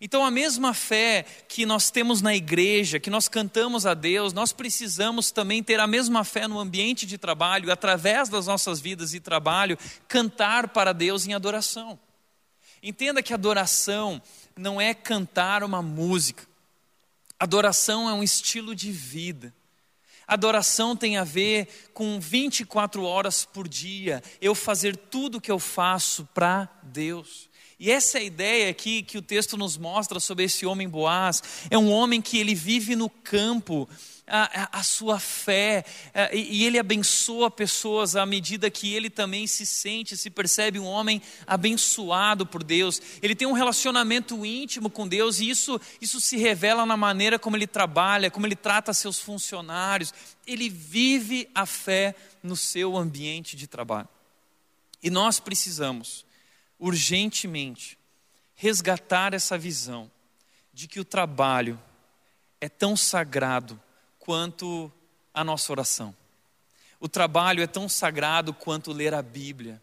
[0.00, 4.52] Então, a mesma fé que nós temos na igreja, que nós cantamos a Deus, nós
[4.52, 9.20] precisamos também ter a mesma fé no ambiente de trabalho, através das nossas vidas e
[9.20, 11.98] trabalho, cantar para Deus em adoração.
[12.82, 14.22] Entenda que adoração
[14.56, 16.46] não é cantar uma música,
[17.38, 19.52] adoração é um estilo de vida.
[20.28, 25.58] Adoração tem a ver com 24 horas por dia, eu fazer tudo o que eu
[25.58, 27.47] faço para Deus.
[27.80, 31.40] E essa é a ideia aqui que o texto nos mostra sobre esse homem Boaz.
[31.70, 33.88] É um homem que ele vive no campo,
[34.26, 39.46] a, a, sua fé, a, e, e ele abençoa pessoas à medida que ele também
[39.46, 43.00] se sente, se percebe um homem abençoado por Deus.
[43.22, 47.56] Ele tem um relacionamento íntimo com Deus, e isso, isso se revela na maneira como
[47.56, 50.12] ele trabalha, como ele trata seus funcionários.
[50.44, 54.08] Ele vive a fé no seu ambiente de trabalho.
[55.00, 56.26] E nós precisamos,
[56.78, 57.98] urgentemente,
[58.54, 60.10] resgatar essa visão
[60.72, 61.80] de que o trabalho
[62.60, 63.80] é tão sagrado
[64.18, 64.92] quanto
[65.32, 66.14] a nossa oração.
[67.00, 69.80] O trabalho é tão sagrado quanto ler a Bíblia.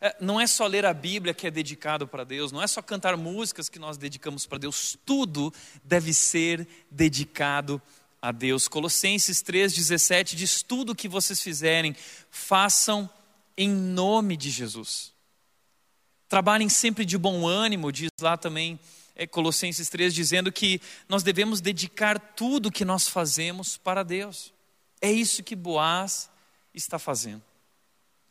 [0.00, 2.82] É, não é só ler a Bíblia que é dedicado para Deus, não é só
[2.82, 7.80] cantar músicas que nós dedicamos para Deus, tudo deve ser dedicado
[8.20, 8.68] a Deus.
[8.68, 11.96] Colossenses 3,17 diz: tudo que vocês fizerem,
[12.30, 13.08] façam
[13.56, 15.13] em nome de Jesus.
[16.34, 18.76] Trabalhem sempre de bom ânimo, diz lá também
[19.14, 24.52] é, Colossenses 3, dizendo que nós devemos dedicar tudo que nós fazemos para Deus.
[25.00, 26.28] É isso que Boaz
[26.74, 27.40] está fazendo.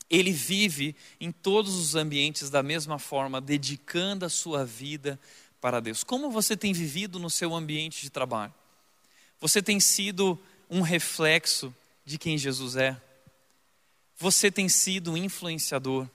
[0.09, 5.17] Ele vive em todos os ambientes da mesma forma, dedicando a sua vida
[5.61, 6.03] para Deus.
[6.03, 8.53] Como você tem vivido no seu ambiente de trabalho?
[9.39, 10.37] Você tem sido
[10.69, 13.01] um reflexo de quem Jesus é?
[14.17, 16.05] Você tem sido um influenciador?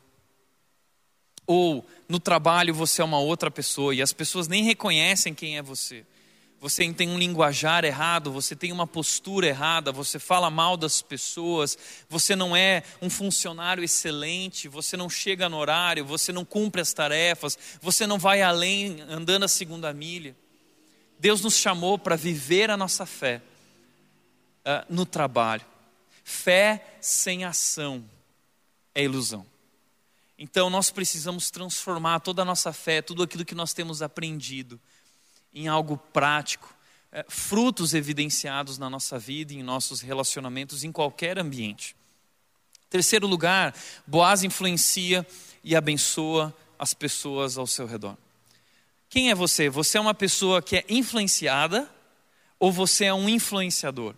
[1.49, 5.63] Ou no trabalho você é uma outra pessoa e as pessoas nem reconhecem quem é
[5.63, 6.07] você.
[6.61, 11.77] Você tem um linguajar errado, você tem uma postura errada, você fala mal das pessoas,
[12.09, 16.93] você não é um funcionário excelente, você não chega no horário, você não cumpre as
[16.93, 20.37] tarefas, você não vai além andando a segunda milha.
[21.19, 23.43] Deus nos chamou para viver a nossa fé
[24.65, 25.65] uh, no trabalho
[26.31, 28.05] Fé sem ação
[28.95, 29.47] é ilusão.
[30.39, 34.81] Então nós precisamos transformar toda a nossa fé, tudo aquilo que nós temos aprendido,
[35.53, 36.73] em algo prático,
[37.11, 41.97] é, frutos evidenciados na nossa vida, em nossos relacionamentos, em qualquer ambiente.
[42.89, 43.75] Terceiro lugar,
[44.07, 45.27] Boaz influencia
[45.65, 48.17] e abençoa as pessoas ao seu redor.
[49.11, 49.69] Quem é você?
[49.69, 51.91] Você é uma pessoa que é influenciada
[52.59, 54.15] ou você é um influenciador?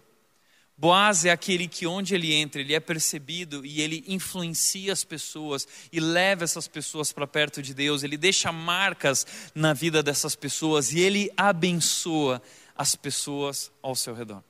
[0.81, 5.69] Boaz é aquele que onde ele entra, ele é percebido e ele influencia as pessoas
[5.93, 10.90] e leva essas pessoas para perto de Deus, ele deixa marcas na vida dessas pessoas
[10.95, 12.40] e ele abençoa
[12.75, 14.43] as pessoas ao seu redor.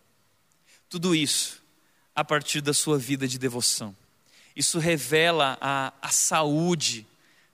[0.89, 1.61] Tudo isso
[2.15, 3.97] a partir da sua vida de devoção.
[4.55, 7.05] Isso revela a, a saúde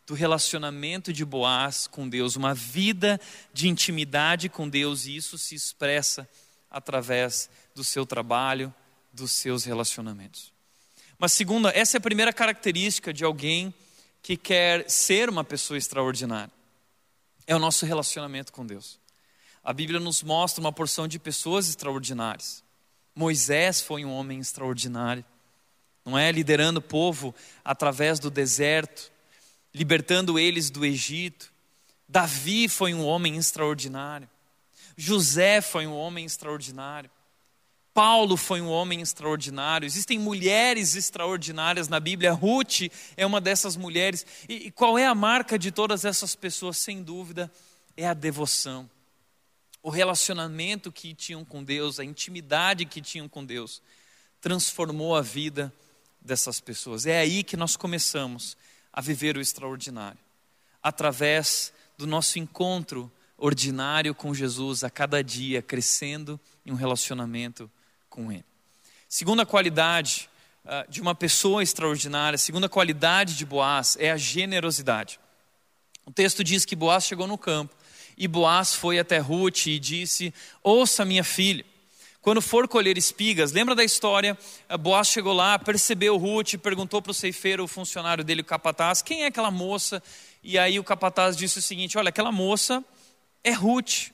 [0.07, 3.19] do relacionamento de Boaz com Deus, uma vida
[3.55, 6.29] de intimidade com Deus, e isso se expressa
[6.71, 8.75] através do seu trabalho,
[9.12, 10.51] dos seus relacionamentos.
[11.19, 13.73] Mas, segunda, essa é a primeira característica de alguém
[14.23, 16.51] que quer ser uma pessoa extraordinária:
[17.47, 18.99] é o nosso relacionamento com Deus.
[19.62, 22.65] A Bíblia nos mostra uma porção de pessoas extraordinárias.
[23.15, 25.25] Moisés foi um homem extraordinário,
[26.03, 26.33] não é?
[26.33, 29.12] Liderando o povo através do deserto,
[29.75, 31.53] libertando eles do Egito.
[32.09, 34.31] Davi foi um homem extraordinário.
[34.97, 37.11] José foi um homem extraordinário.
[37.97, 39.87] Paulo foi um homem extraordinário.
[39.87, 42.35] Existem mulheres extraordinárias na Bíblia.
[42.35, 44.27] Ruth é uma dessas mulheres.
[44.47, 46.77] E, e qual é a marca de todas essas pessoas?
[46.77, 47.51] Sem dúvida,
[47.97, 48.87] é a devoção
[49.87, 53.81] o relacionamento que tinham com Deus, a intimidade que tinham com Deus,
[54.41, 55.73] transformou a vida
[56.21, 57.07] dessas pessoas.
[57.07, 58.57] É aí que nós começamos
[58.93, 60.19] a viver o extraordinário,
[60.83, 67.71] através do nosso encontro ordinário com Jesus, a cada dia crescendo em um relacionamento
[68.16, 68.44] com Ele.
[69.07, 70.31] Segunda qualidade
[70.64, 75.20] uh, de uma pessoa extraordinária, segunda qualidade de Boaz é a generosidade.
[76.07, 77.76] O texto diz que Boaz chegou no campo
[78.16, 81.64] e Boaz foi até Ruth e disse: Ouça, minha filha,
[82.22, 84.37] quando for colher espigas, lembra da história?
[84.81, 89.24] Boaz chegou lá, percebeu Ruth, perguntou para o ceifeiro, o funcionário dele, o capataz, quem
[89.24, 90.02] é aquela moça?
[90.42, 92.83] E aí o capataz disse o seguinte: Olha, aquela moça
[93.44, 94.11] é Ruth.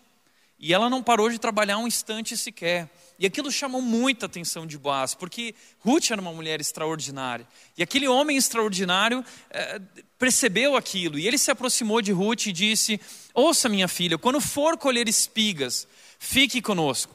[0.59, 2.89] E ela não parou de trabalhar um instante sequer.
[3.23, 7.47] E aquilo chamou muita atenção de Boaz, porque Ruth era uma mulher extraordinária.
[7.79, 9.81] E aquele homem extraordinário é,
[10.19, 11.17] percebeu aquilo.
[11.17, 13.01] E ele se aproximou de Ruth e disse:
[13.33, 15.87] Ouça, minha filha, quando for colher espigas,
[16.19, 17.15] fique conosco.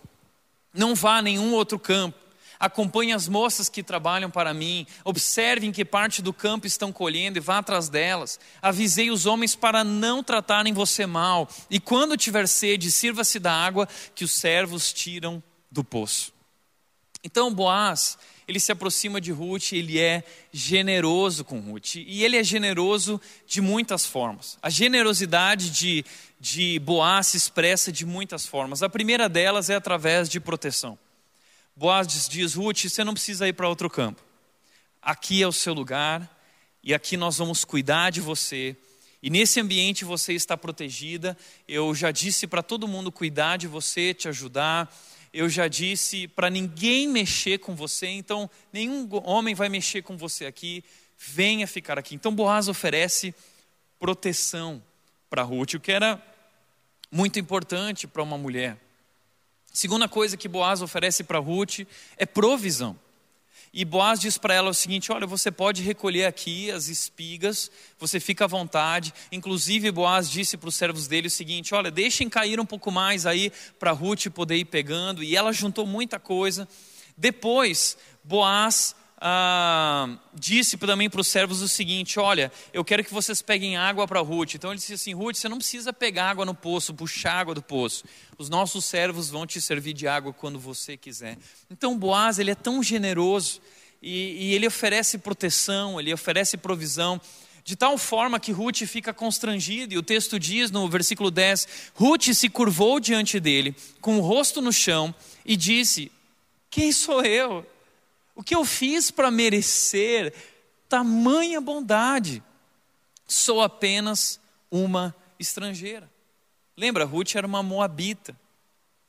[0.74, 2.18] Não vá a nenhum outro campo.
[2.58, 4.88] Acompanhe as moças que trabalham para mim.
[5.04, 8.40] Observe em que parte do campo estão colhendo e vá atrás delas.
[8.62, 11.50] Avisei os homens para não tratarem você mal.
[11.70, 15.44] E quando tiver sede, sirva-se da água que os servos tiram
[15.78, 16.34] do poço.
[17.24, 21.96] Então Boaz ele se aproxima de Ruth, ele é generoso com Ruth.
[21.96, 24.58] E ele é generoso de muitas formas.
[24.62, 26.06] A generosidade de,
[26.40, 28.82] de Boaz se expressa de muitas formas.
[28.82, 30.98] A primeira delas é através de proteção.
[31.76, 34.24] Boaz diz, diz Ruth: você não precisa ir para outro campo.
[35.02, 36.30] Aqui é o seu lugar,
[36.82, 38.78] e aqui nós vamos cuidar de você.
[39.22, 41.38] E nesse ambiente você está protegida.
[41.68, 44.90] Eu já disse para todo mundo cuidar de você, te ajudar
[45.34, 50.46] eu já disse para ninguém mexer com você, então nenhum homem vai mexer com você
[50.46, 50.84] aqui,
[51.18, 52.16] venha ficar aqui.
[52.16, 53.34] Então Boaz oferece
[54.00, 54.82] proteção
[55.30, 56.22] para Ruth, o que era
[57.12, 58.78] muito importante para uma mulher.
[59.74, 61.80] Segunda coisa que Boaz oferece para Ruth
[62.18, 62.98] é provisão.
[63.80, 68.20] E Boaz diz para ela o seguinte: Olha, você pode recolher aqui as espigas, você
[68.20, 69.14] fica à vontade.
[69.32, 73.28] Inclusive, Boaz disse para os servos dele o seguinte: Olha, deixem cair um pouco mais
[73.28, 75.24] aí para Ruth poder ir pegando.
[75.24, 76.68] E ela juntou muita coisa.
[77.16, 83.42] Depois, Boaz ah, disse também para os servos o seguinte: Olha, eu quero que vocês
[83.42, 84.56] peguem água para Ruth.
[84.56, 87.62] Então ele disse assim: Ruth, você não precisa pegar água no poço, puxar água do
[87.62, 88.04] poço.
[88.38, 91.38] Os nossos servos vão te servir de água quando você quiser.
[91.70, 93.60] Então Boaz, ele é tão generoso
[94.02, 97.20] e, e ele oferece proteção, ele oferece provisão.
[97.64, 102.34] De tal forma que Ruth fica constrangida, e o texto diz no versículo 10: Ruth
[102.34, 106.12] se curvou diante dele, com o rosto no chão, e disse:
[106.70, 107.66] Quem sou eu?
[108.38, 110.32] O que eu fiz para merecer
[110.88, 112.44] tamanha bondade?
[113.28, 116.08] Sou apenas uma estrangeira.
[116.78, 118.40] Lembra, Ruth era uma moabita,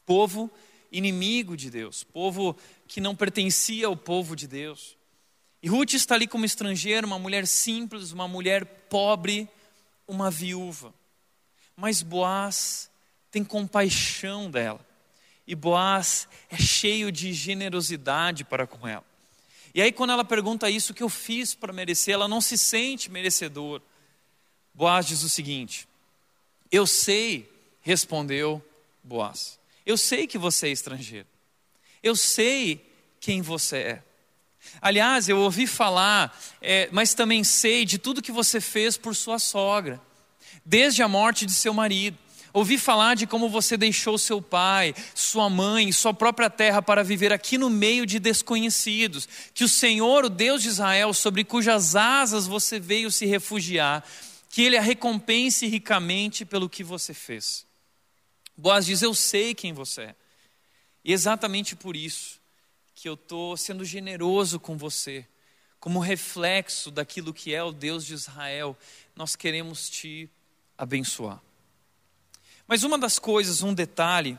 [0.07, 0.51] povo
[0.91, 4.97] inimigo de Deus, povo que não pertencia ao povo de Deus.
[5.63, 9.47] E Ruth está ali como estrangeira, uma mulher simples, uma mulher pobre,
[10.07, 10.95] uma viúva.
[11.77, 12.91] Mas Boaz
[13.31, 14.81] tem compaixão dela.
[15.47, 19.08] E Boaz é cheio de generosidade para com ela.
[19.79, 22.13] E aí, quando ela pergunta isso, que eu fiz para merecer?
[22.13, 23.81] Ela não se sente merecedor.
[24.75, 25.87] Boaz diz o seguinte:
[26.69, 27.49] Eu sei,
[27.81, 28.61] respondeu
[29.05, 31.29] Boaz, eu sei que você é estrangeiro,
[32.03, 32.85] eu sei
[33.21, 34.03] quem você é.
[34.81, 39.39] Aliás, eu ouvi falar, é, mas também sei de tudo que você fez por sua
[39.39, 40.03] sogra,
[40.65, 42.19] desde a morte de seu marido.
[42.53, 47.33] Ouvi falar de como você deixou seu pai, sua mãe, sua própria terra para viver
[47.33, 49.29] aqui no meio de desconhecidos.
[49.53, 54.05] Que o Senhor, o Deus de Israel, sobre cujas asas você veio se refugiar,
[54.49, 57.67] que Ele a recompense ricamente pelo que você fez.
[58.57, 60.15] Boaz diz: Eu sei quem você é.
[61.05, 62.39] E exatamente por isso
[62.95, 65.25] que eu estou sendo generoso com você,
[65.79, 68.77] como reflexo daquilo que é o Deus de Israel,
[69.15, 70.29] nós queremos te
[70.77, 71.41] abençoar.
[72.69, 74.39] Mas uma das coisas, um detalhe,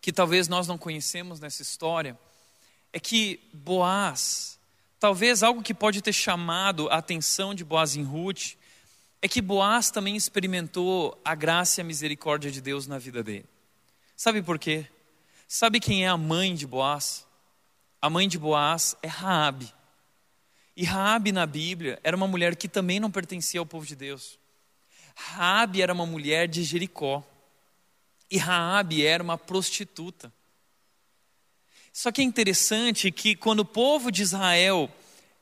[0.00, 2.16] que talvez nós não conhecemos nessa história,
[2.92, 4.60] é que Boaz,
[5.00, 8.54] talvez algo que pode ter chamado a atenção de Boaz em Ruth,
[9.20, 13.46] é que Boaz também experimentou a graça e a misericórdia de Deus na vida dele.
[14.16, 14.86] Sabe por quê?
[15.48, 17.26] Sabe quem é a mãe de Boaz?
[18.00, 19.74] A mãe de Boaz é Raabe.
[20.76, 24.38] E Raabe na Bíblia era uma mulher que também não pertencia ao povo de Deus.
[25.18, 27.24] Raabe era uma mulher de Jericó.
[28.30, 30.30] E Raabe era uma prostituta.
[31.90, 34.90] Só que é interessante que quando o povo de Israel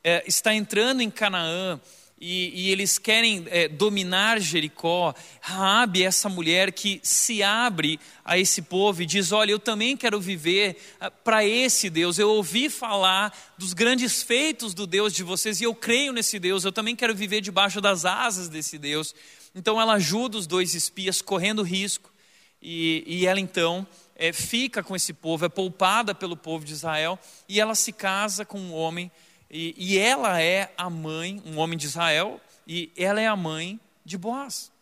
[0.04, 1.80] é, está entrando em Canaã
[2.20, 8.38] e, e eles querem é, dominar Jericó, Raabe é essa mulher que se abre a
[8.38, 12.16] esse povo e diz: Olha, eu também quero viver ah, para esse Deus.
[12.16, 16.64] Eu ouvi falar dos grandes feitos do Deus de vocês e eu creio nesse Deus.
[16.64, 19.12] Eu também quero viver debaixo das asas desse Deus.
[19.54, 22.12] Então ela ajuda os dois espias correndo risco
[22.60, 23.86] e, e ela então
[24.16, 28.44] é, fica com esse povo, é poupada pelo povo de Israel e ela se casa
[28.44, 29.10] com um homem
[29.50, 33.78] e, e ela é a mãe, um homem de Israel e ela é a mãe
[34.04, 34.72] de Boaz.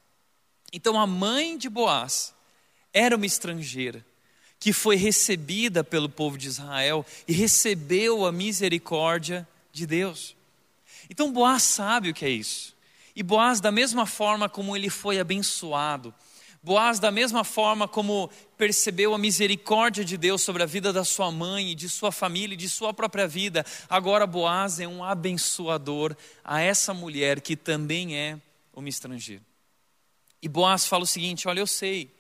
[0.73, 2.33] Então a mãe de Boaz
[2.93, 4.05] era uma estrangeira
[4.59, 10.37] que foi recebida pelo povo de Israel e recebeu a misericórdia de Deus.
[11.11, 12.75] Então Boaz sabe o que é isso.
[13.14, 16.14] E Boaz, da mesma forma como ele foi abençoado,
[16.64, 21.29] Boaz, da mesma forma como percebeu a misericórdia de Deus sobre a vida da sua
[21.33, 26.61] mãe, de sua família e de sua própria vida, agora Boaz é um abençoador a
[26.61, 28.38] essa mulher que também é
[28.72, 29.42] uma estrangeira.
[30.40, 32.14] E Boaz fala o seguinte: Olha, eu sei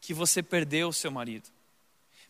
[0.00, 1.48] que você perdeu seu marido,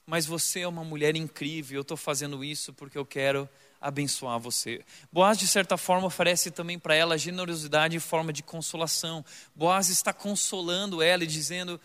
[0.07, 3.47] mas você é uma mulher incrível, eu estou fazendo isso porque eu quero
[3.81, 4.85] abençoar você.
[5.13, 9.25] Boaz, de certa forma, oferece também para ela generosidade em forma de consolação.
[9.55, 11.81] Boaz está consolando ela e dizendo: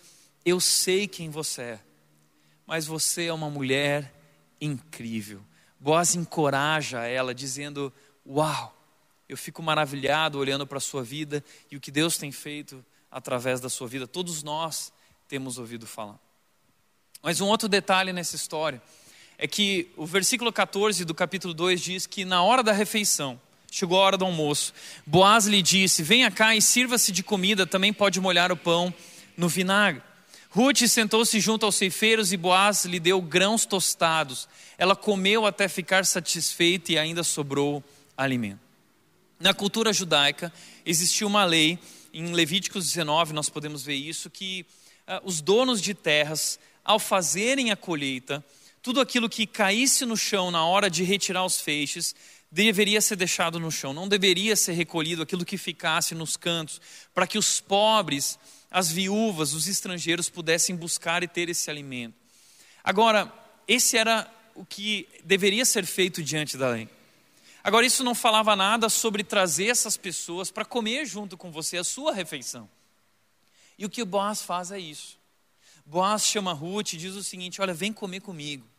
[0.45, 1.79] Eu sei quem você é,
[2.65, 4.13] mas você é uma mulher
[4.59, 5.41] incrível.
[5.79, 7.93] Boaz encoraja ela, dizendo:
[8.25, 8.75] Uau,
[9.27, 13.59] eu fico maravilhado olhando para a sua vida e o que Deus tem feito através
[13.59, 14.07] da sua vida.
[14.07, 14.91] Todos nós
[15.27, 16.19] temos ouvido falar.
[17.21, 18.81] Mas um outro detalhe nessa história
[19.43, 23.37] é que o versículo 14 do capítulo 2 diz que na hora da refeição,
[23.69, 24.73] chegou a hora do almoço,
[25.05, 28.93] Boaz lhe disse: Venha cá e sirva-se de comida, também pode molhar o pão
[29.35, 30.01] no vinagre.
[30.49, 34.47] Ruth sentou-se junto aos ceifeiros e Boaz lhe deu grãos tostados.
[34.77, 37.83] Ela comeu até ficar satisfeita e ainda sobrou
[38.15, 38.61] alimento.
[39.41, 40.53] Na cultura judaica,
[40.85, 41.77] existia uma lei,
[42.13, 44.65] em Levíticos 19 nós podemos ver isso, que
[45.05, 48.41] uh, os donos de terras, ao fazerem a colheita,
[48.83, 52.13] tudo aquilo que caísse no chão na hora de retirar os feixes
[52.51, 56.81] deveria ser deixado no chão, não deveria ser recolhido aquilo que ficasse nos cantos,
[57.13, 58.37] para que os pobres,
[58.69, 62.13] as viúvas, os estrangeiros pudessem buscar e ter esse alimento.
[62.83, 63.33] Agora,
[63.67, 66.89] esse era o que deveria ser feito diante da lei.
[67.63, 71.83] Agora, isso não falava nada sobre trazer essas pessoas para comer junto com você a
[71.85, 72.69] sua refeição.
[73.79, 75.17] E o que Boaz faz é isso.
[75.85, 78.72] Boaz chama Ruth e diz o seguinte: Olha, vem comer comigo.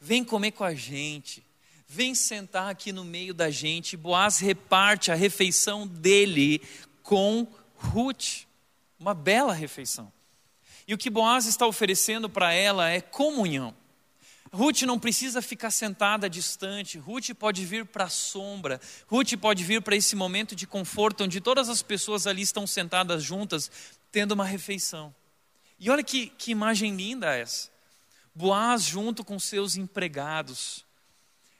[0.00, 1.44] Vem comer com a gente.
[1.86, 3.96] Vem sentar aqui no meio da gente.
[3.96, 6.60] Boaz reparte a refeição dele
[7.02, 8.44] com Ruth.
[8.98, 10.12] Uma bela refeição.
[10.86, 13.74] E o que Boaz está oferecendo para ela é comunhão.
[14.52, 19.82] Ruth não precisa ficar sentada distante, Ruth pode vir para a sombra, Ruth pode vir
[19.82, 23.70] para esse momento de conforto onde todas as pessoas ali estão sentadas juntas,
[24.10, 25.14] tendo uma refeição.
[25.78, 27.68] E olha que, que imagem linda essa.
[28.38, 30.84] Boaz junto com seus empregados,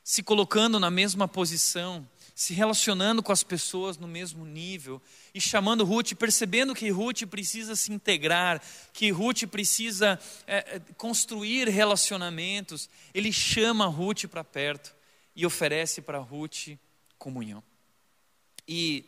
[0.05, 5.03] se colocando na mesma posição, se relacionando com as pessoas no mesmo nível
[5.35, 8.63] e chamando Ruth, percebendo que Ruth precisa se integrar,
[8.93, 14.95] que Ruth precisa é, é construir relacionamentos, ele chama Ruth para perto
[15.35, 16.79] e oferece para Ruth
[17.19, 17.61] comunhão.
[18.69, 19.05] E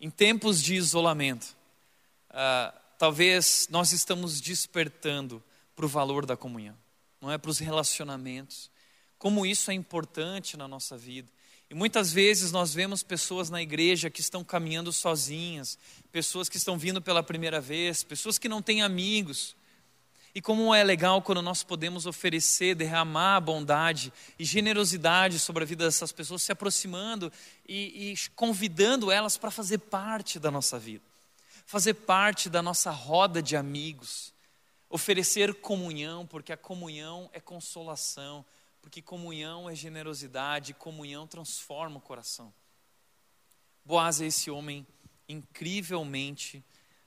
[0.00, 1.56] em tempos de isolamento,
[2.30, 5.42] uh, talvez nós estamos despertando
[5.74, 6.76] para o valor da comunhão,
[7.20, 8.70] não é para os relacionamentos,
[9.18, 11.30] como isso é importante na nossa vida.
[11.70, 15.78] E muitas vezes nós vemos pessoas na igreja que estão caminhando sozinhas,
[16.10, 19.54] pessoas que estão vindo pela primeira vez, pessoas que não têm amigos.
[20.34, 25.84] E como é legal quando nós podemos oferecer, derramar bondade e generosidade sobre a vida
[25.84, 27.32] dessas pessoas, se aproximando
[27.68, 31.04] e, e convidando elas para fazer parte da nossa vida,
[31.66, 34.29] fazer parte da nossa roda de amigos,
[34.90, 38.44] oferecer comunhão, porque a comunhão é consolação,
[38.82, 42.52] porque comunhão é generosidade, comunhão transforma o coração.
[43.84, 44.84] Boaz é esse homem
[45.28, 46.62] incrivelmente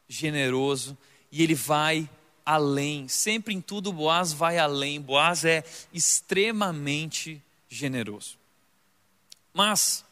[0.08, 0.98] generoso
[1.30, 2.10] e ele vai
[2.46, 3.08] além.
[3.08, 5.02] Sempre em tudo, Boaz vai além.
[5.02, 5.64] Boaz é
[5.94, 8.38] extremamente generoso.
[9.54, 10.06] Mas,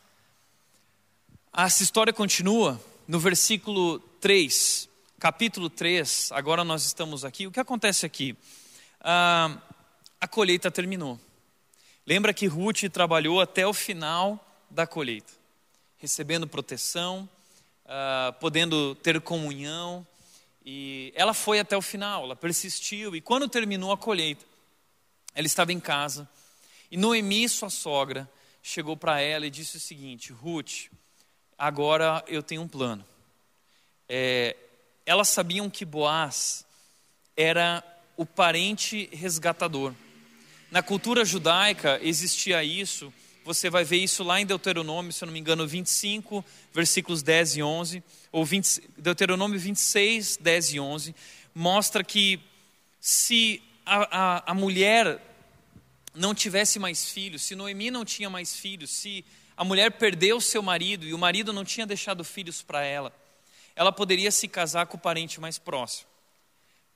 [1.54, 4.88] essa história continua no versículo 3,
[5.22, 6.32] capítulo 3.
[6.32, 7.46] Agora nós estamos aqui.
[7.46, 8.36] O que acontece aqui?
[9.00, 9.56] Ah,
[10.20, 11.20] a colheita terminou.
[12.08, 15.32] Lembra que Ruth trabalhou até o final da colheita,
[16.00, 17.30] recebendo proteção,
[17.86, 20.06] uh, podendo ter comunhão,
[20.66, 24.44] e ela foi até o final, ela persistiu, e quando terminou a colheita,
[25.36, 26.28] ela estava em casa,
[26.90, 28.28] e Noemi, sua sogra,
[28.64, 30.88] chegou para ela e disse o seguinte: Ruth,
[31.56, 33.06] agora eu tenho um plano.
[34.10, 34.56] É,
[35.06, 36.66] elas sabiam que Boaz
[37.36, 37.84] era
[38.16, 39.94] o parente resgatador.
[40.70, 45.34] Na cultura judaica existia isso, você vai ver isso lá em Deuteronômio, se eu não
[45.34, 51.16] me engano, 25, versículos 10 e 11, ou 20, Deuteronômio 26, 10 e 11,
[51.54, 52.40] mostra que
[53.00, 55.20] se a, a, a mulher
[56.14, 59.26] não tivesse mais filhos, se Noemi não tinha mais filhos, se
[59.58, 63.14] a mulher perdeu seu marido e o marido não tinha deixado filhos para ela,
[63.76, 66.12] ela poderia se casar com o parente mais próximo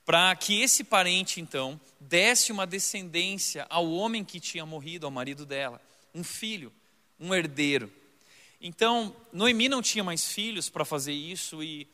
[0.05, 5.45] para que esse parente, então, desse uma descendência ao homem que tinha morrido, ao marido
[5.45, 5.81] dela,
[6.13, 6.71] um filho,
[7.19, 7.91] um herdeiro.
[8.61, 11.87] Então, Noemi não tinha mais filhos para fazer isso e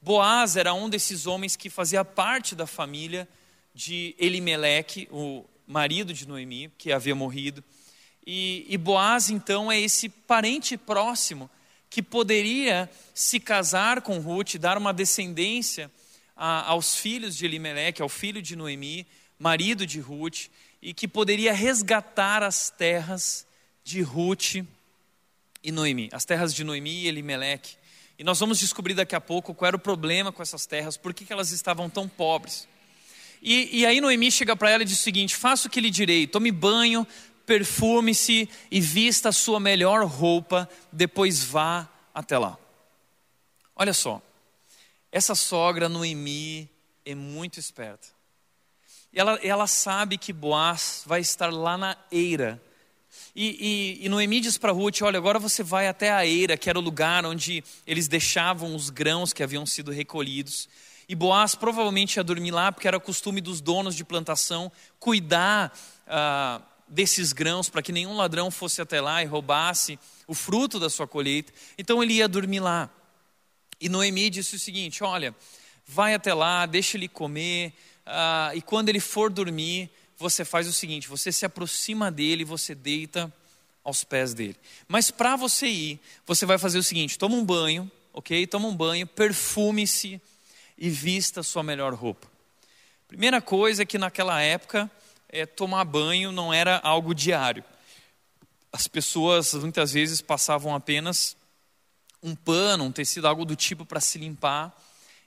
[0.00, 3.28] Boaz era um desses homens que fazia parte da família
[3.74, 7.62] de Elimeleque, o marido de Noemi, que havia morrido.
[8.26, 11.50] E, e Boaz, então, é esse parente próximo
[11.90, 15.90] que poderia se casar com Ruth, dar uma descendência
[16.36, 19.06] a, aos filhos de Elimelec, ao filho de Noemi,
[19.38, 20.48] marido de Ruth,
[20.80, 23.46] e que poderia resgatar as terras
[23.82, 24.56] de Ruth
[25.62, 27.76] e Noemi, as terras de Noemi e Elimelec.
[28.18, 31.14] E nós vamos descobrir daqui a pouco qual era o problema com essas terras, por
[31.14, 32.68] que, que elas estavam tão pobres.
[33.40, 35.90] E, e aí Noemi chega para ela e diz o seguinte: faça o que lhe
[35.90, 37.06] direi, tome banho,
[37.48, 42.58] perfume-se e vista a sua melhor roupa, depois vá até lá.
[43.74, 44.20] Olha só,
[45.10, 46.68] essa sogra, Noemi,
[47.06, 48.06] é muito esperta.
[49.14, 52.62] Ela, ela sabe que Boaz vai estar lá na eira.
[53.34, 56.68] E, e, e Noemi diz para Ruth: Olha, agora você vai até a eira, que
[56.68, 60.68] era o lugar onde eles deixavam os grãos que haviam sido recolhidos.
[61.08, 64.70] E Boaz provavelmente ia dormir lá, porque era costume dos donos de plantação
[65.00, 65.72] cuidar
[66.06, 70.88] ah, desses grãos, para que nenhum ladrão fosse até lá e roubasse o fruto da
[70.88, 71.52] sua colheita.
[71.76, 72.90] Então ele ia dormir lá.
[73.80, 75.34] E Noemi disse o seguinte: Olha,
[75.86, 77.72] vai até lá, deixa ele comer,
[78.06, 82.74] uh, e quando ele for dormir, você faz o seguinte: você se aproxima dele, você
[82.74, 83.32] deita
[83.84, 84.56] aos pés dele.
[84.86, 88.46] Mas para você ir, você vai fazer o seguinte: toma um banho, ok?
[88.46, 90.20] Toma um banho, perfume-se
[90.76, 92.28] e vista sua melhor roupa.
[93.06, 94.90] Primeira coisa é que naquela época,
[95.28, 97.64] é, tomar banho não era algo diário.
[98.72, 101.36] As pessoas muitas vezes passavam apenas
[102.22, 104.74] um pano, um tecido, algo do tipo para se limpar.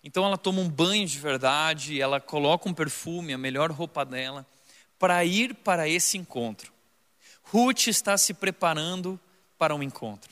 [0.03, 4.45] Então ela toma um banho de verdade, ela coloca um perfume, a melhor roupa dela,
[4.97, 6.71] para ir para esse encontro.
[7.43, 9.19] Ruth está se preparando
[9.57, 10.31] para um encontro.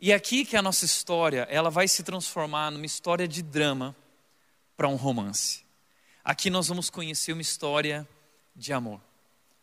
[0.00, 3.96] E aqui que a nossa história, ela vai se transformar numa história de drama
[4.76, 5.64] para um romance.
[6.24, 8.06] Aqui nós vamos conhecer uma história
[8.54, 9.00] de amor.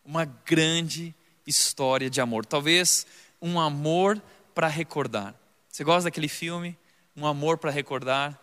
[0.04, 1.14] Uma grande
[1.46, 2.46] história de amor.
[2.46, 3.06] Talvez
[3.42, 4.22] um amor
[4.54, 5.36] para recordar.
[5.70, 6.78] Você gosta daquele filme?
[7.16, 8.40] Um amor para recordar?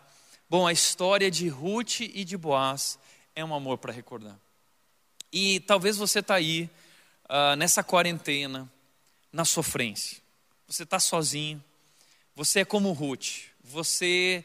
[0.49, 2.97] Bom, a história de Ruth e de Boaz
[3.35, 4.37] é um amor para recordar.
[5.31, 6.69] E talvez você está aí,
[7.25, 8.69] uh, nessa quarentena,
[9.31, 10.17] na sofrência.
[10.67, 11.63] Você está sozinho,
[12.35, 14.43] você é como Ruth, você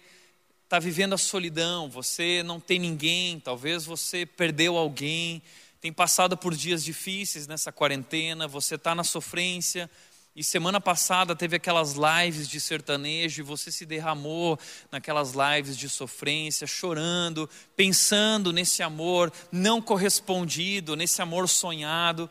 [0.64, 5.42] está vivendo a solidão, você não tem ninguém, talvez você perdeu alguém,
[5.84, 9.90] tem passado por dias difíceis nessa quarentena, você está na sofrência,
[10.34, 14.58] E semana passada teve aquelas lives de sertanejo e você se derramou
[14.90, 22.30] naquelas lives de sofrência, chorando, pensando nesse amor não correspondido, nesse amor sonhado.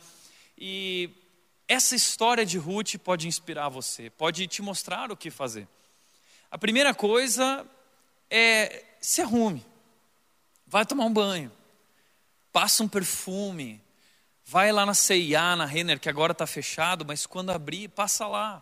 [0.57, 1.11] E
[1.67, 5.67] essa história de Ruth pode inspirar você, pode te mostrar o que fazer.
[6.49, 7.63] A primeira coisa
[8.31, 9.63] é se arrume,
[10.67, 11.51] vai tomar um banho,
[12.53, 13.83] passa um perfume,
[14.45, 18.61] Vai lá na CIA, na Renner, que agora está fechado, mas quando abrir, passa lá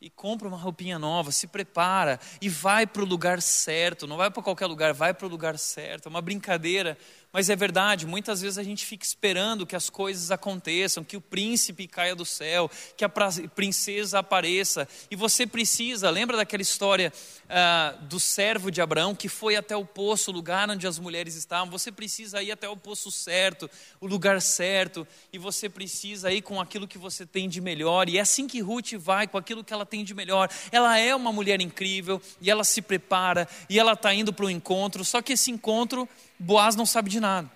[0.00, 4.06] e compra uma roupinha nova, se prepara e vai para o lugar certo.
[4.06, 6.06] Não vai para qualquer lugar, vai para o lugar certo.
[6.06, 6.98] É uma brincadeira,
[7.32, 11.20] mas é verdade, muitas vezes a gente fica esperando que as coisas aconteçam, que o
[11.20, 13.08] príncipe caia do céu, que a
[13.54, 14.88] princesa apareça.
[15.10, 17.12] E você precisa, lembra daquela história
[17.44, 21.36] uh, do servo de Abraão que foi até o poço, o lugar onde as mulheres
[21.36, 21.70] estavam?
[21.70, 23.70] Você precisa ir até o poço certo,
[24.00, 28.08] o lugar certo, e você precisa ir com aquilo que você tem de melhor.
[28.08, 30.48] E é assim que Ruth vai, com aquilo que ela tem de melhor.
[30.72, 34.50] Ela é uma mulher incrível e ela se prepara e ela está indo para o
[34.50, 36.08] encontro, só que esse encontro
[36.40, 37.50] Boaz não sabe de nada.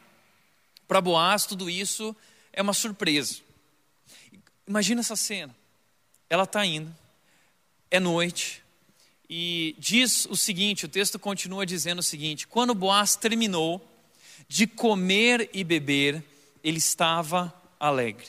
[0.87, 2.14] Para Boaz, tudo isso
[2.53, 3.41] é uma surpresa.
[4.68, 5.57] Imagina essa cena.
[6.28, 6.95] Ela está indo,
[7.91, 8.62] é noite,
[9.28, 13.82] e diz o seguinte: o texto continua dizendo o seguinte: quando Boaz terminou
[14.47, 16.22] de comer e beber,
[16.62, 18.26] ele estava alegre.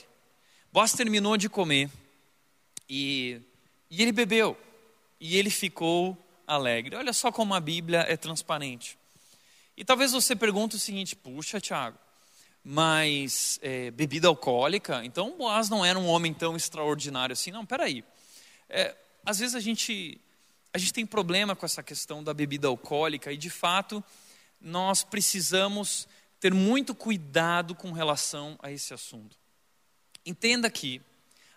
[0.72, 1.90] Boaz terminou de comer
[2.88, 3.40] e,
[3.90, 4.58] e ele bebeu,
[5.20, 6.96] e ele ficou alegre.
[6.96, 8.96] Olha só como a Bíblia é transparente.
[9.76, 11.98] E talvez você pergunte o seguinte: puxa, Tiago,
[12.64, 15.04] mas é, bebida alcoólica?
[15.04, 17.50] Então Boaz não era um homem tão extraordinário assim?
[17.50, 18.02] Não, peraí.
[18.68, 20.20] É, às vezes a gente,
[20.72, 24.02] a gente tem problema com essa questão da bebida alcoólica e de fato
[24.60, 26.08] nós precisamos
[26.40, 29.36] ter muito cuidado com relação a esse assunto.
[30.24, 31.00] Entenda que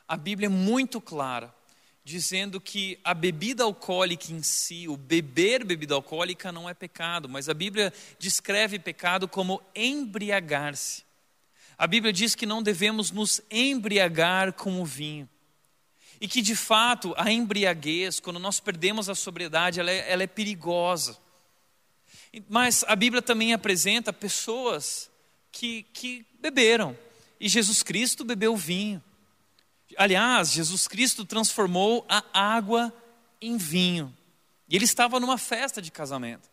[0.07, 1.53] a Bíblia é muito clara
[2.09, 7.47] dizendo que a bebida alcoólica em si, o beber bebida alcoólica não é pecado, mas
[7.47, 11.03] a Bíblia descreve pecado como embriagar-se.
[11.77, 15.29] A Bíblia diz que não devemos nos embriagar com o vinho.
[16.19, 20.27] E que de fato a embriaguez, quando nós perdemos a sobriedade, ela é, ela é
[20.27, 21.15] perigosa.
[22.49, 25.11] Mas a Bíblia também apresenta pessoas
[25.51, 26.97] que, que beberam,
[27.39, 29.01] e Jesus Cristo bebeu vinho.
[29.99, 32.93] Aliás, Jesus Cristo transformou a água
[33.41, 34.15] em vinho.
[34.69, 36.49] E ele estava numa festa de casamento.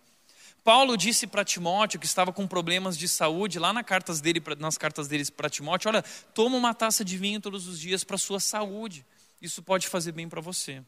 [0.64, 4.76] Paulo disse para Timóteo, que estava com problemas de saúde, lá nas cartas dele, nas
[4.76, 6.02] cartas deles para Timóteo: Olha,
[6.34, 9.06] toma uma taça de vinho todos os dias para sua saúde.
[9.40, 10.82] Isso pode fazer bem para você.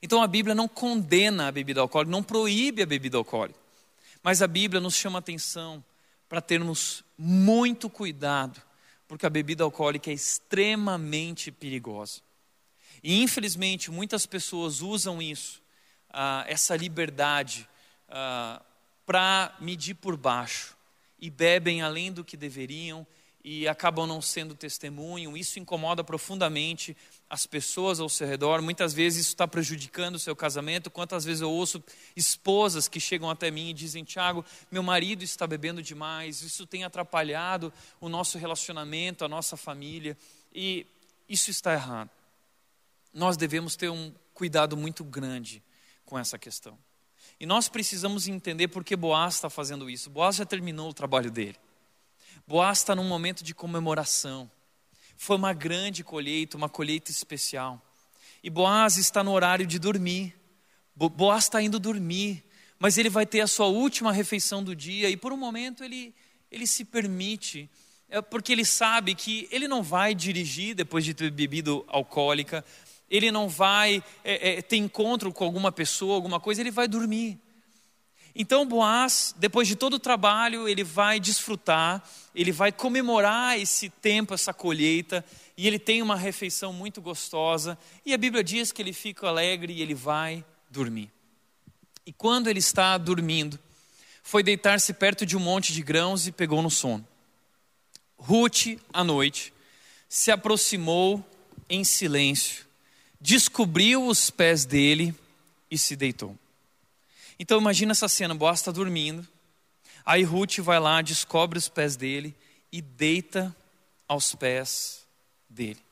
[0.00, 3.58] Então a Bíblia não condena a bebida alcoólica, não proíbe a bebida alcoólica.
[4.22, 5.84] Mas a Bíblia nos chama atenção
[6.28, 8.62] para termos muito cuidado
[9.12, 12.22] porque a bebida alcoólica é extremamente perigosa.
[13.02, 15.60] E infelizmente muitas pessoas usam isso,
[16.08, 17.68] ah, essa liberdade,
[18.08, 18.62] ah,
[19.04, 20.74] para medir por baixo
[21.20, 23.06] e bebem além do que deveriam
[23.44, 25.36] e acabam não sendo testemunho.
[25.36, 26.96] Isso incomoda profundamente
[27.28, 28.62] as pessoas ao seu redor.
[28.62, 30.90] Muitas vezes isso está prejudicando o seu casamento.
[30.90, 31.82] Quantas vezes eu ouço
[32.14, 36.84] esposas que chegam até mim e dizem: Tiago, meu marido está bebendo demais, isso tem
[36.84, 40.16] atrapalhado o nosso relacionamento, a nossa família.
[40.54, 40.86] E
[41.28, 42.10] isso está errado.
[43.12, 45.62] Nós devemos ter um cuidado muito grande
[46.04, 46.78] com essa questão.
[47.40, 50.08] E nós precisamos entender por que Boaz está fazendo isso.
[50.08, 51.56] Boaz já terminou o trabalho dele.
[52.46, 54.50] Boaz está num momento de comemoração.
[55.16, 57.80] Foi uma grande colheita, uma colheita especial.
[58.42, 60.34] E Boaz está no horário de dormir.
[60.94, 62.44] Boaz está indo dormir,
[62.78, 66.14] mas ele vai ter a sua última refeição do dia e por um momento ele,
[66.50, 67.70] ele se permite,
[68.08, 72.64] é porque ele sabe que ele não vai dirigir depois de ter bebido alcoólica,
[73.08, 77.38] ele não vai é, é, ter encontro com alguma pessoa, alguma coisa, ele vai dormir.
[78.34, 82.02] Então Boaz, depois de todo o trabalho, ele vai desfrutar,
[82.34, 85.24] ele vai comemorar esse tempo, essa colheita,
[85.56, 89.74] e ele tem uma refeição muito gostosa, e a Bíblia diz que ele fica alegre
[89.74, 91.10] e ele vai dormir.
[92.06, 93.58] E quando ele está dormindo,
[94.22, 97.06] foi deitar-se perto de um monte de grãos e pegou no sono.
[98.16, 99.52] Ruth, à noite,
[100.08, 101.24] se aproximou
[101.68, 102.64] em silêncio,
[103.20, 105.14] descobriu os pés dele
[105.70, 106.36] e se deitou.
[107.42, 109.26] Então imagina essa cena, Boaz está dormindo,
[110.06, 112.36] aí Ruth vai lá, descobre os pés dele
[112.70, 113.52] e deita
[114.06, 115.04] aos pés
[115.50, 115.82] dele.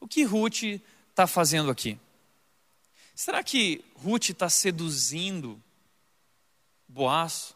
[0.00, 0.62] O que Ruth
[1.10, 1.98] está fazendo aqui?
[3.14, 5.62] Será que Ruth está seduzindo
[6.88, 7.54] Boaz?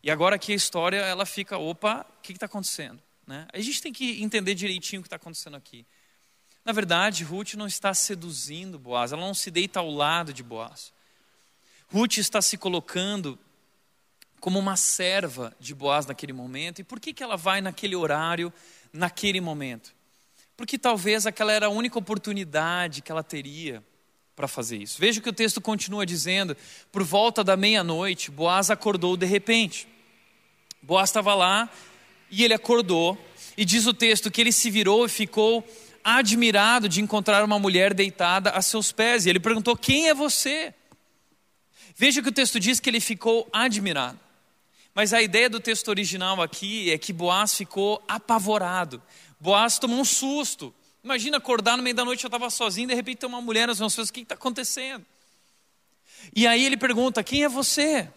[0.00, 3.02] E agora aqui a história ela fica, opa, o que está acontecendo?
[3.26, 3.48] Né?
[3.52, 5.84] A gente tem que entender direitinho o que está acontecendo aqui.
[6.64, 10.93] Na verdade, Ruth não está seduzindo Boaz, ela não se deita ao lado de Boaz.
[11.94, 13.38] Ruth está se colocando
[14.40, 16.80] como uma serva de Boaz naquele momento.
[16.80, 18.52] E por que, que ela vai naquele horário,
[18.92, 19.94] naquele momento?
[20.56, 23.80] Porque talvez aquela era a única oportunidade que ela teria
[24.34, 24.98] para fazer isso.
[24.98, 26.56] Veja que o texto continua dizendo:
[26.90, 29.86] por volta da meia-noite, Boaz acordou de repente.
[30.82, 31.70] Boaz estava lá
[32.28, 33.16] e ele acordou,
[33.56, 35.64] e diz o texto que ele se virou e ficou
[36.02, 39.26] admirado de encontrar uma mulher deitada a seus pés.
[39.26, 40.74] E ele perguntou: Quem é você?
[41.96, 44.18] Veja que o texto diz que ele ficou admirado.
[44.94, 49.02] Mas a ideia do texto original aqui é que Boaz ficou apavorado.
[49.40, 50.74] Boaz tomou um susto.
[51.02, 53.78] Imagina acordar no meio da noite, eu estava sozinho, de repente tem uma mulher nas
[53.78, 55.04] minhas coisas, o que está acontecendo?
[56.34, 58.08] E aí ele pergunta: Quem é você?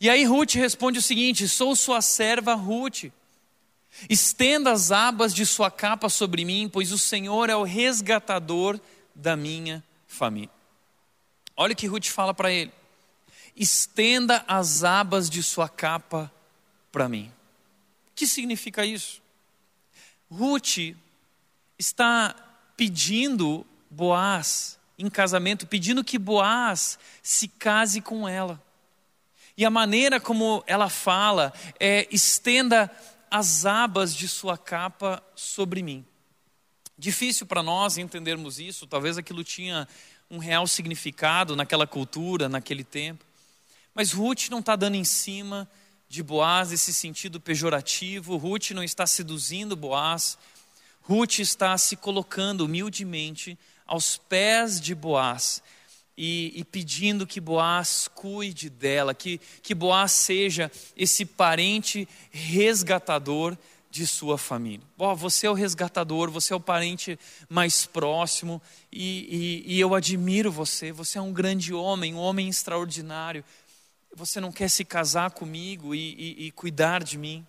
[0.00, 3.04] E aí Ruth responde o seguinte: Sou sua serva Ruth.
[4.08, 8.78] Estenda as abas de sua capa sobre mim, pois o Senhor é o resgatador
[9.14, 10.50] da minha família.
[11.56, 12.70] Olha o que Ruth fala para ele:
[13.58, 16.32] Estenda as abas de sua capa
[16.92, 17.32] para mim.
[18.10, 19.20] O que significa isso?
[20.30, 20.94] Ruth
[21.78, 22.34] está
[22.76, 28.62] pedindo Boaz em casamento, pedindo que Boaz se case com ela.
[29.56, 32.88] E a maneira como ela fala é: estenda
[33.30, 36.04] as abas de sua capa sobre mim.
[36.96, 39.88] Difícil para nós entendermos isso, talvez aquilo tinha
[40.30, 43.27] um real significado naquela cultura, naquele tempo.
[43.98, 45.68] Mas Ruth não está dando em cima
[46.08, 50.38] de Boaz esse sentido pejorativo, Ruth não está seduzindo Boaz,
[51.02, 55.60] Ruth está se colocando humildemente aos pés de Boaz
[56.16, 63.58] e, e, pedindo que Boaz cuide dela, que, que Boaz seja esse parente resgatador
[63.90, 64.86] de sua família.
[64.96, 67.18] Oh, você é o resgatador, você é o parente
[67.48, 70.92] mais próximo e, e, e eu admiro você.
[70.92, 73.44] Você é um grande homem, um homem extraordinário.
[74.14, 77.46] Você não quer se casar comigo e, e cuidar de mim?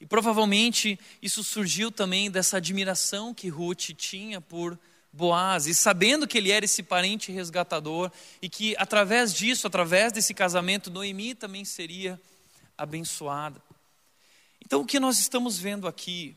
[0.00, 4.78] E provavelmente isso surgiu também dessa admiração que Ruth tinha por
[5.16, 8.10] Boaz, e sabendo que ele era esse parente resgatador,
[8.42, 12.20] e que através disso, através desse casamento, Noemi também seria
[12.76, 13.62] abençoada.
[14.60, 16.34] Então o que nós estamos vendo aqui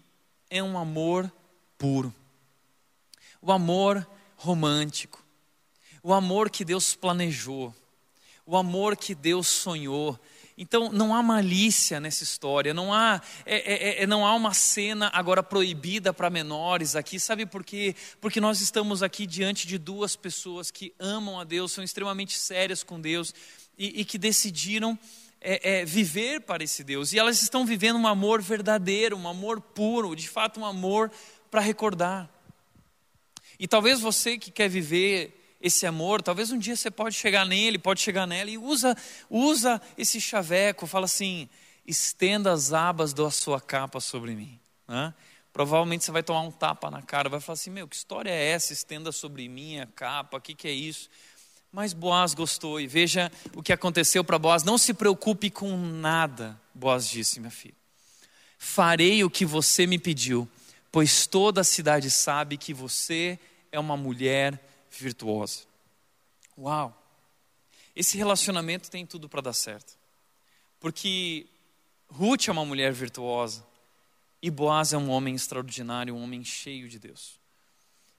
[0.48, 1.32] é um amor
[1.76, 2.14] puro,
[3.42, 5.26] o amor romântico,
[6.04, 7.74] o amor que Deus planejou,
[8.48, 10.18] o amor que Deus sonhou,
[10.58, 15.12] então não há malícia nessa história, não há, é, é, é não há uma cena
[15.14, 17.94] agora proibida para menores aqui, sabe por quê?
[18.22, 22.82] Porque nós estamos aqui diante de duas pessoas que amam a Deus, são extremamente sérias
[22.82, 23.36] com Deus
[23.78, 24.98] e, e que decidiram
[25.42, 27.14] é, é, viver para esse Deus.
[27.14, 31.12] E elas estão vivendo um amor verdadeiro, um amor puro, de fato um amor
[31.52, 32.30] para recordar.
[33.60, 37.80] E talvez você que quer viver esse amor, talvez um dia você pode chegar nele,
[37.80, 38.96] pode chegar nela e usa,
[39.30, 41.50] usa esse chaveco, fala assim,
[41.86, 44.60] estenda as abas da sua capa sobre mim.
[44.88, 45.14] Né?
[45.52, 48.50] Provavelmente você vai tomar um tapa na cara, vai falar assim, meu, que história é
[48.52, 48.72] essa?
[48.72, 51.10] Estenda sobre mim a capa, o que, que é isso?
[51.72, 54.64] Mas Boaz gostou e veja o que aconteceu para Boaz.
[54.64, 57.76] Não se preocupe com nada, Boaz disse, minha filha.
[58.58, 60.48] Farei o que você me pediu,
[60.92, 63.40] pois toda a cidade sabe que você
[63.72, 64.60] é uma mulher
[65.02, 65.64] virtuosa.
[66.58, 66.96] Uau!
[67.96, 69.98] Esse relacionamento tem tudo para dar certo.
[70.80, 71.48] Porque
[72.10, 73.66] Ruth é uma mulher virtuosa
[74.42, 77.40] e Boaz é um homem extraordinário, um homem cheio de Deus.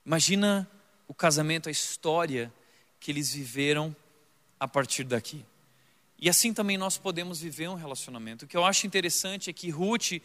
[0.05, 0.68] Imagina
[1.07, 2.53] o casamento, a história
[2.99, 3.95] que eles viveram
[4.59, 5.45] a partir daqui.
[6.18, 8.45] E assim também nós podemos viver um relacionamento.
[8.45, 10.20] O que eu acho interessante é que Ruth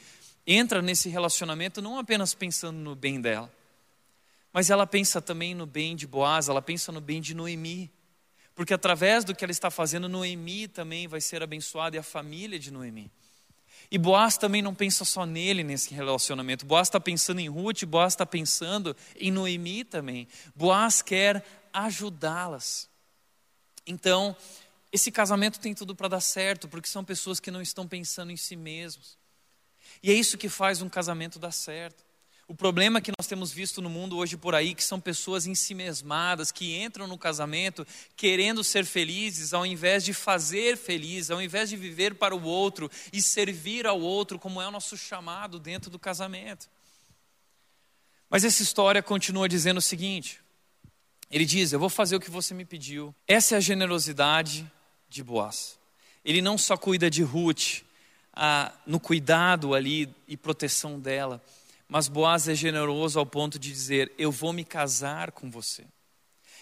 [0.46, 3.52] entra nesse relacionamento não apenas pensando no bem dela,
[4.54, 7.92] mas ela pensa também no bem de Boaz, ela pensa no bem de Noemi.
[8.54, 12.60] Porque através do que ela está fazendo, Noemi também vai ser abençoada e a família
[12.60, 13.12] de Noemi.
[13.90, 16.66] E Boaz também não pensa só nele nesse relacionamento.
[16.66, 20.28] Boaz está pensando em Ruth, Boaz está pensando em Noemi também.
[20.56, 21.44] Boaz quer
[21.74, 22.88] ajudá-las.
[23.86, 24.36] Então,
[24.92, 28.38] esse casamento tem tudo para dar certo, porque são pessoas que não estão pensando em
[28.38, 29.18] si mesmos.
[30.02, 32.04] E é isso que faz um casamento dar certo.
[32.48, 36.52] O problema que nós temos visto no mundo hoje por aí, que são pessoas ensimesmadas,
[36.52, 37.88] que entram no casamento
[38.18, 42.92] querendo ser felizes, ao invés de fazer feliz, ao invés de viver para o outro
[43.14, 46.70] e servir ao outro, como é o nosso chamado dentro do casamento.
[48.30, 50.42] Mas essa história continua dizendo o seguinte:
[51.32, 53.16] ele diz, Eu vou fazer o que você me pediu.
[53.26, 54.70] Essa é a generosidade
[55.08, 55.80] de Boaz.
[56.26, 57.84] Ele não só cuida de Ruth,
[58.34, 61.42] ah, no cuidado ali e proteção dela,
[61.94, 65.86] mas Boaz é generoso ao ponto de dizer: Eu vou me casar com você.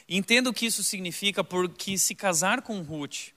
[0.09, 3.29] Entendo o que isso significa, porque se casar com Ruth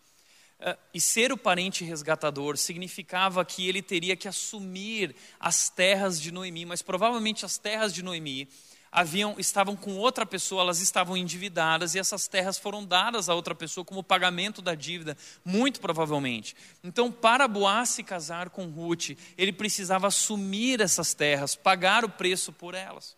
[0.58, 6.32] uh, e ser o parente resgatador significava que ele teria que assumir as terras de
[6.32, 8.48] Noemi, mas provavelmente as terras de Noemi
[8.94, 13.52] haviam, estavam com outra pessoa, elas estavam endividadas e essas terras foram dadas a outra
[13.52, 16.54] pessoa como pagamento da dívida, muito provavelmente.
[16.82, 22.52] Então, para Boaz se casar com Ruth, ele precisava assumir essas terras, pagar o preço
[22.52, 23.16] por elas.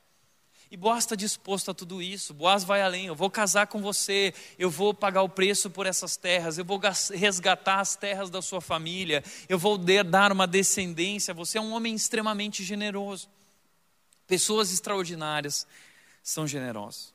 [0.70, 2.34] E Boaz está disposto a tudo isso.
[2.34, 3.06] Boaz vai além.
[3.06, 4.34] Eu vou casar com você.
[4.58, 6.58] Eu vou pagar o preço por essas terras.
[6.58, 6.80] Eu vou
[7.14, 9.22] resgatar as terras da sua família.
[9.48, 11.32] Eu vou dar uma descendência.
[11.34, 13.28] Você é um homem extremamente generoso.
[14.26, 15.66] Pessoas extraordinárias
[16.22, 17.14] são generosas.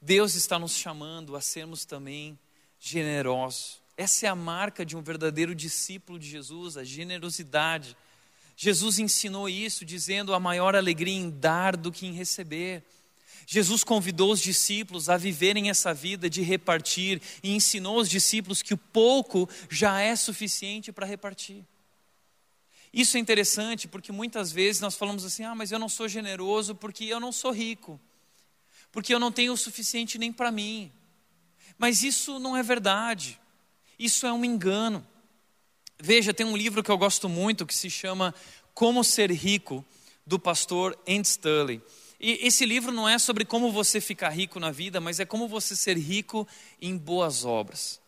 [0.00, 2.38] Deus está nos chamando a sermos também
[2.78, 3.80] generosos.
[3.96, 7.96] Essa é a marca de um verdadeiro discípulo de Jesus, a generosidade.
[8.56, 12.84] Jesus ensinou isso, dizendo a maior alegria em dar do que em receber.
[13.44, 18.74] Jesus convidou os discípulos a viverem essa vida de repartir e ensinou os discípulos que
[18.74, 21.64] o pouco já é suficiente para repartir.
[22.92, 26.74] Isso é interessante porque muitas vezes nós falamos assim: ah, mas eu não sou generoso
[26.74, 28.00] porque eu não sou rico,
[28.90, 30.92] porque eu não tenho o suficiente nem para mim.
[31.76, 33.38] Mas isso não é verdade,
[33.98, 35.06] isso é um engano.
[36.00, 38.34] Veja, tem um livro que eu gosto muito que se chama
[38.72, 39.84] Como Ser Rico,
[40.24, 41.82] do pastor Andy Stanley.
[42.20, 45.48] E esse livro não é sobre como você ficar rico na vida, mas é como
[45.48, 46.46] você ser rico
[46.80, 48.00] em boas obras.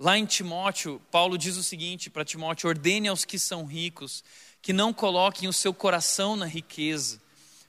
[0.00, 4.24] Lá em Timóteo, Paulo diz o seguinte para Timóteo: ordene aos que são ricos
[4.62, 7.20] que não coloquem o seu coração na riqueza,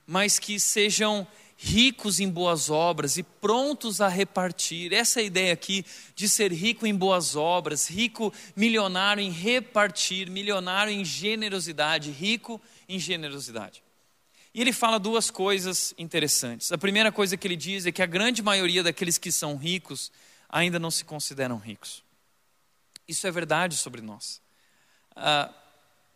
[0.06, 1.26] mas que sejam
[1.58, 4.94] ricos em boas obras e prontos a repartir.
[4.94, 10.30] Essa é a ideia aqui de ser rico em boas obras, rico, milionário em repartir,
[10.30, 12.58] milionário em generosidade, rico
[12.88, 13.82] em generosidade.
[14.54, 16.72] E ele fala duas coisas interessantes.
[16.72, 20.10] A primeira coisa que ele diz é que a grande maioria daqueles que são ricos
[20.48, 22.01] ainda não se consideram ricos.
[23.06, 24.40] Isso é verdade sobre nós.
[25.14, 25.52] Ah,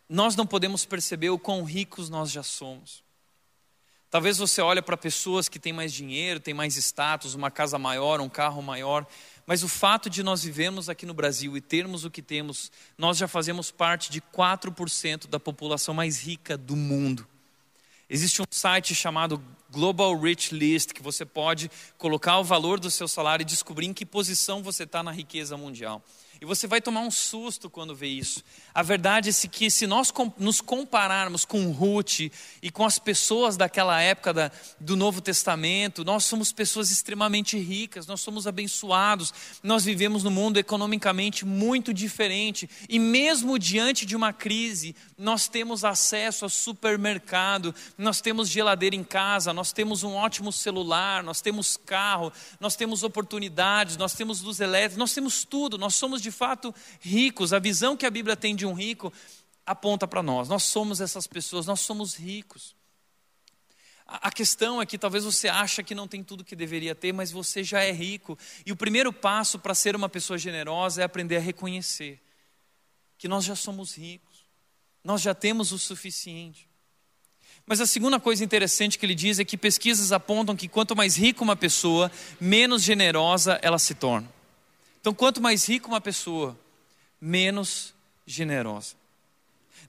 [0.09, 3.03] nós não podemos perceber o quão ricos nós já somos.
[4.09, 8.21] Talvez você olhe para pessoas que têm mais dinheiro, têm mais status, uma casa maior,
[8.21, 9.05] um carro maior,
[9.45, 13.17] mas o fato de nós vivemos aqui no Brasil e termos o que temos, nós
[13.17, 17.27] já fazemos parte de 4% da população mais rica do mundo.
[18.09, 23.09] Existe um site chamado Global Rich List que você pode colocar o valor do seu
[23.09, 26.01] salário e descobrir em que posição você está na riqueza mundial.
[26.39, 28.43] E você vai tomar um susto quando vê isso.
[28.73, 32.19] A verdade é que se nós nos compararmos com Ruth
[32.61, 38.05] e com as pessoas daquela época da, do Novo Testamento, nós somos pessoas extremamente ricas,
[38.05, 39.33] nós somos abençoados,
[39.63, 42.69] nós vivemos num mundo economicamente muito diferente.
[42.87, 49.03] E mesmo diante de uma crise, nós temos acesso a supermercado, nós temos geladeira em
[49.03, 54.59] casa, nós temos um ótimo celular, nós temos carro, nós temos oportunidades, nós temos luz
[54.59, 57.53] elétrica, nós temos tudo, nós somos de fato ricos.
[57.53, 59.11] A visão que a Bíblia tem de um rico
[59.65, 60.49] aponta para nós.
[60.49, 62.75] Nós somos essas pessoas, nós somos ricos.
[64.05, 67.31] A questão é que talvez você acha que não tem tudo que deveria ter, mas
[67.31, 68.37] você já é rico.
[68.65, 72.21] E o primeiro passo para ser uma pessoa generosa é aprender a reconhecer
[73.17, 74.45] que nós já somos ricos.
[75.03, 76.69] Nós já temos o suficiente.
[77.65, 81.17] Mas a segunda coisa interessante que ele diz é que pesquisas apontam que quanto mais
[81.17, 82.09] rica uma pessoa,
[82.39, 84.36] menos generosa ela se torna.
[85.07, 86.59] Então, quanto mais rica uma pessoa,
[87.21, 87.93] menos
[88.25, 88.93] generosa.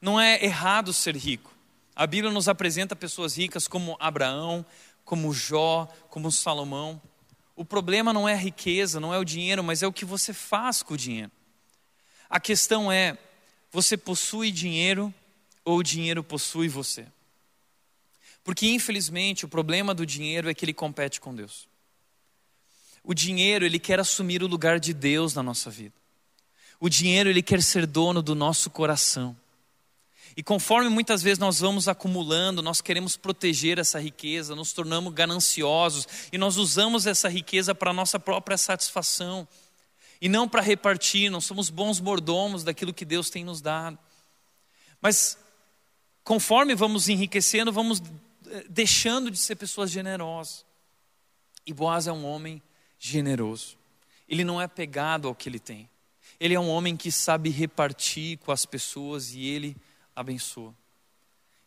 [0.01, 1.53] Não é errado ser rico.
[1.93, 4.65] A Bíblia nos apresenta pessoas ricas como Abraão,
[5.05, 7.03] como Jó, como Salomão.
[7.57, 10.33] O problema não é a riqueza, não é o dinheiro, mas é o que você
[10.33, 11.33] faz com o dinheiro.
[12.31, 13.19] A questão é:
[13.73, 15.13] você possui dinheiro
[15.65, 17.05] ou o dinheiro possui você?
[18.45, 21.67] Porque, infelizmente, o problema do dinheiro é que ele compete com Deus.
[23.03, 25.95] O dinheiro, ele quer assumir o lugar de Deus na nossa vida.
[26.81, 29.37] O dinheiro, ele quer ser dono do nosso coração.
[30.37, 36.07] E conforme muitas vezes nós vamos acumulando, nós queremos proteger essa riqueza, nos tornamos gananciosos
[36.33, 39.49] e nós usamos essa riqueza para nossa própria satisfação
[40.21, 43.99] e não para repartir, não somos bons mordomos daquilo que Deus tem nos dado.
[45.01, 45.39] Mas
[46.23, 48.01] conforme vamos enriquecendo, vamos
[48.49, 50.65] eh, deixando de ser pessoas generosas.
[51.67, 52.63] E Boaz é um homem
[52.99, 53.77] generoso.
[54.29, 55.89] Ele não é pegado ao que ele tem.
[56.39, 59.77] Ele é um homem que sabe repartir com as pessoas e ele
[60.15, 60.75] abençoa.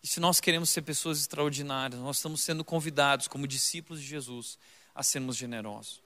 [0.03, 4.57] E se nós queremos ser pessoas extraordinárias, nós estamos sendo convidados, como discípulos de Jesus,
[4.95, 6.01] a sermos generosos.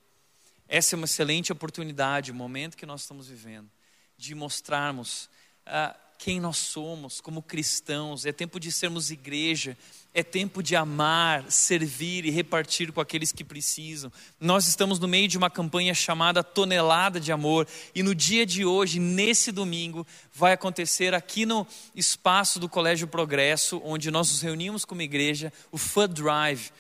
[0.67, 3.69] Essa é uma excelente oportunidade, o momento que nós estamos vivendo,
[4.17, 5.29] de mostrarmos
[5.67, 9.77] uh, quem nós somos como cristãos, é tempo de sermos igreja,
[10.13, 14.11] é tempo de amar, servir e repartir com aqueles que precisam.
[14.39, 18.63] Nós estamos no meio de uma campanha chamada Tonelada de Amor, e no dia de
[18.65, 24.85] hoje, nesse domingo, vai acontecer aqui no espaço do Colégio Progresso, onde nós nos reunimos
[24.85, 26.71] como igreja, o Food Drive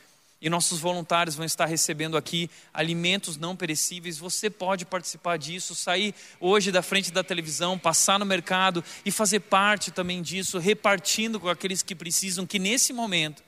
[0.41, 4.17] e nossos voluntários vão estar recebendo aqui alimentos não perecíveis.
[4.17, 9.39] Você pode participar disso, sair hoje da frente da televisão, passar no mercado e fazer
[9.41, 13.43] parte também disso, repartindo com aqueles que precisam, que nesse momento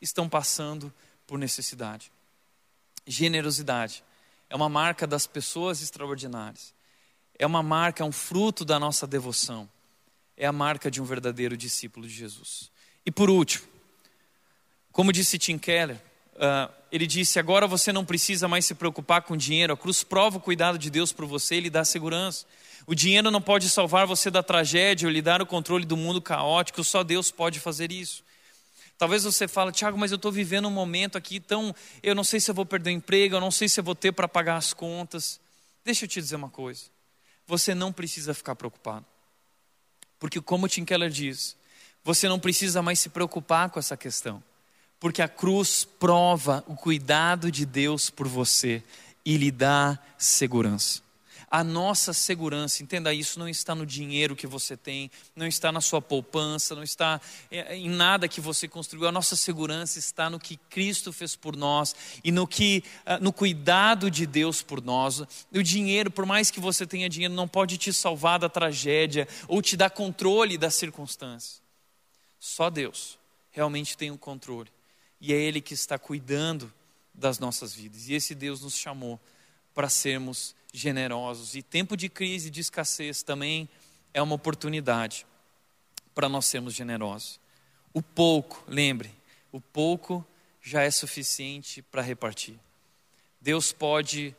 [0.00, 0.92] estão passando
[1.26, 2.10] por necessidade.
[3.06, 4.04] Generosidade
[4.50, 6.74] é uma marca das pessoas extraordinárias,
[7.38, 9.68] é uma marca, é um fruto da nossa devoção,
[10.36, 12.70] é a marca de um verdadeiro discípulo de Jesus.
[13.06, 13.66] E por último,
[14.92, 15.98] como disse Tim Keller,
[16.34, 19.72] Uh, ele disse: Agora você não precisa mais se preocupar com dinheiro.
[19.72, 22.46] A cruz prova o cuidado de Deus por você e lhe dá segurança.
[22.86, 26.20] O dinheiro não pode salvar você da tragédia ou lhe dar o controle do mundo
[26.20, 28.24] caótico, só Deus pode fazer isso.
[28.98, 31.74] Talvez você fale, Tiago, mas eu estou vivendo um momento aqui tão.
[32.02, 33.94] Eu não sei se eu vou perder o emprego, eu não sei se eu vou
[33.94, 35.40] ter para pagar as contas.
[35.84, 36.82] Deixa eu te dizer uma coisa.
[37.46, 39.04] Você não precisa ficar preocupado.
[40.18, 41.56] Porque, como Tim Keller diz,
[42.04, 44.42] você não precisa mais se preocupar com essa questão
[45.02, 48.84] porque a cruz prova o cuidado de Deus por você
[49.24, 51.02] e lhe dá segurança.
[51.50, 55.80] A nossa segurança, entenda isso, não está no dinheiro que você tem, não está na
[55.80, 59.08] sua poupança, não está é, em nada que você construiu.
[59.08, 63.32] A nossa segurança está no que Cristo fez por nós e no que ah, no
[63.32, 65.20] cuidado de Deus por nós.
[65.52, 69.60] O dinheiro, por mais que você tenha dinheiro, não pode te salvar da tragédia ou
[69.60, 71.60] te dar controle das circunstâncias.
[72.38, 73.18] Só Deus
[73.50, 74.70] realmente tem o controle
[75.22, 76.70] e é Ele que está cuidando
[77.14, 78.08] das nossas vidas.
[78.08, 79.20] E esse Deus nos chamou
[79.72, 81.54] para sermos generosos.
[81.54, 83.68] E tempo de crise, de escassez também
[84.12, 85.24] é uma oportunidade
[86.12, 87.38] para nós sermos generosos.
[87.94, 89.14] O pouco, lembre,
[89.52, 90.26] o pouco
[90.60, 92.58] já é suficiente para repartir.
[93.40, 94.34] Deus pode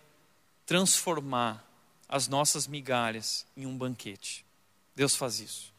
[0.65, 1.65] transformar
[2.09, 4.45] as nossas migalhas em um banquete.
[4.93, 5.73] Deus faz isso.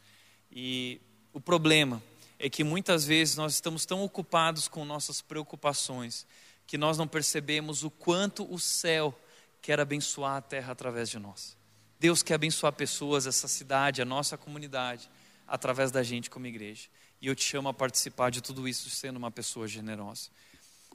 [0.51, 0.99] E
[1.31, 2.01] o problema
[2.37, 6.25] é que muitas vezes nós estamos tão ocupados com nossas preocupações
[6.67, 9.17] que nós não percebemos o quanto o céu
[9.61, 11.55] quer abençoar a terra através de nós.
[11.99, 15.09] Deus quer abençoar pessoas, essa cidade, a nossa comunidade,
[15.47, 16.87] através da gente como igreja.
[17.21, 20.29] E eu te chamo a participar de tudo isso sendo uma pessoa generosa.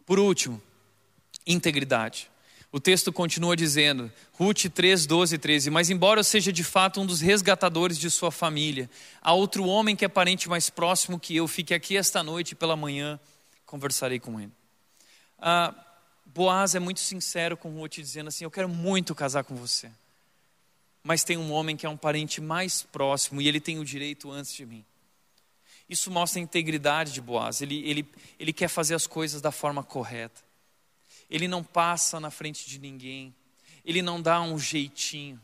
[0.05, 0.61] Por último,
[1.47, 2.31] integridade.
[2.73, 7.01] O texto continua dizendo, Ruth 3, 12 e 13: Mas embora eu seja de fato
[7.01, 8.89] um dos resgatadores de sua família,
[9.21, 12.55] há outro homem que é parente mais próximo que eu, fique aqui esta noite e
[12.55, 13.19] pela manhã
[13.67, 14.53] conversarei com ele.
[15.39, 15.75] Ah,
[16.27, 19.91] Boaz é muito sincero com Ruth, dizendo assim: Eu quero muito casar com você,
[21.03, 24.31] mas tem um homem que é um parente mais próximo e ele tem o direito
[24.31, 24.85] antes de mim.
[25.89, 28.09] Isso mostra a integridade de Boaz, ele, ele,
[28.39, 30.50] ele quer fazer as coisas da forma correta
[31.31, 33.35] ele não passa na frente de ninguém,
[33.85, 35.41] ele não dá um jeitinho.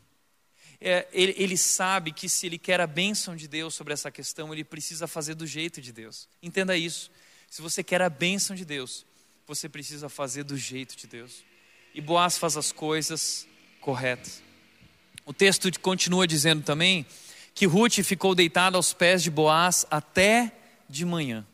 [0.79, 4.53] É, ele, ele, sabe que se ele quer a bênção de Deus sobre essa questão,
[4.53, 6.29] ele precisa fazer do jeito de Deus.
[6.43, 7.09] Entenda isso.
[7.49, 9.03] Se você quer a bênção de Deus,
[9.47, 11.43] você precisa fazer do jeito de Deus.
[11.95, 13.47] E Boaz faz as coisas
[13.81, 14.43] corretas.
[15.25, 17.05] O texto continua dizendo também
[17.55, 20.51] que Ruth ficou deitada aos pés de Boaz até
[20.87, 21.45] de manhã.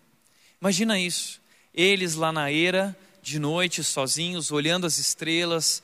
[0.59, 1.41] Imagina isso.
[1.73, 5.82] Eles lá na eira, de noite sozinhos, olhando as estrelas,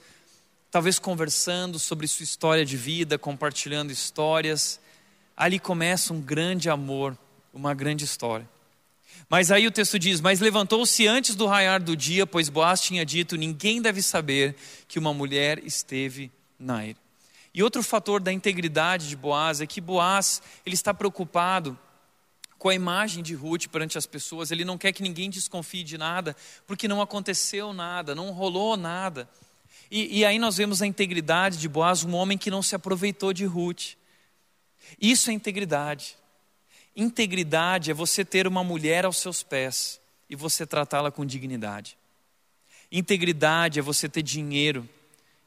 [0.69, 4.77] talvez conversando sobre sua história de vida, compartilhando histórias.
[5.37, 7.17] Ali começa um grande amor,
[7.53, 8.47] uma grande história.
[9.29, 13.05] Mas aí o texto diz: Mas levantou-se antes do raiar do dia, pois Boaz tinha
[13.05, 14.53] dito: Ninguém deve saber
[14.85, 16.29] que uma mulher esteve
[16.59, 16.97] na era.
[17.53, 21.79] E outro fator da integridade de Boaz é que Boaz ele está preocupado
[22.60, 25.97] com a imagem de Ruth perante as pessoas, ele não quer que ninguém desconfie de
[25.97, 26.36] nada,
[26.68, 29.30] porque não aconteceu nada, não rolou nada.
[29.89, 33.32] E, e aí nós vemos a integridade de Boaz, um homem que não se aproveitou
[33.32, 33.95] de Ruth.
[35.01, 36.18] Isso é integridade.
[36.93, 39.99] Integridade é você ter uma mulher aos seus pés
[40.30, 41.97] e você tratá-la com dignidade.
[42.91, 44.88] Integridade é você ter dinheiro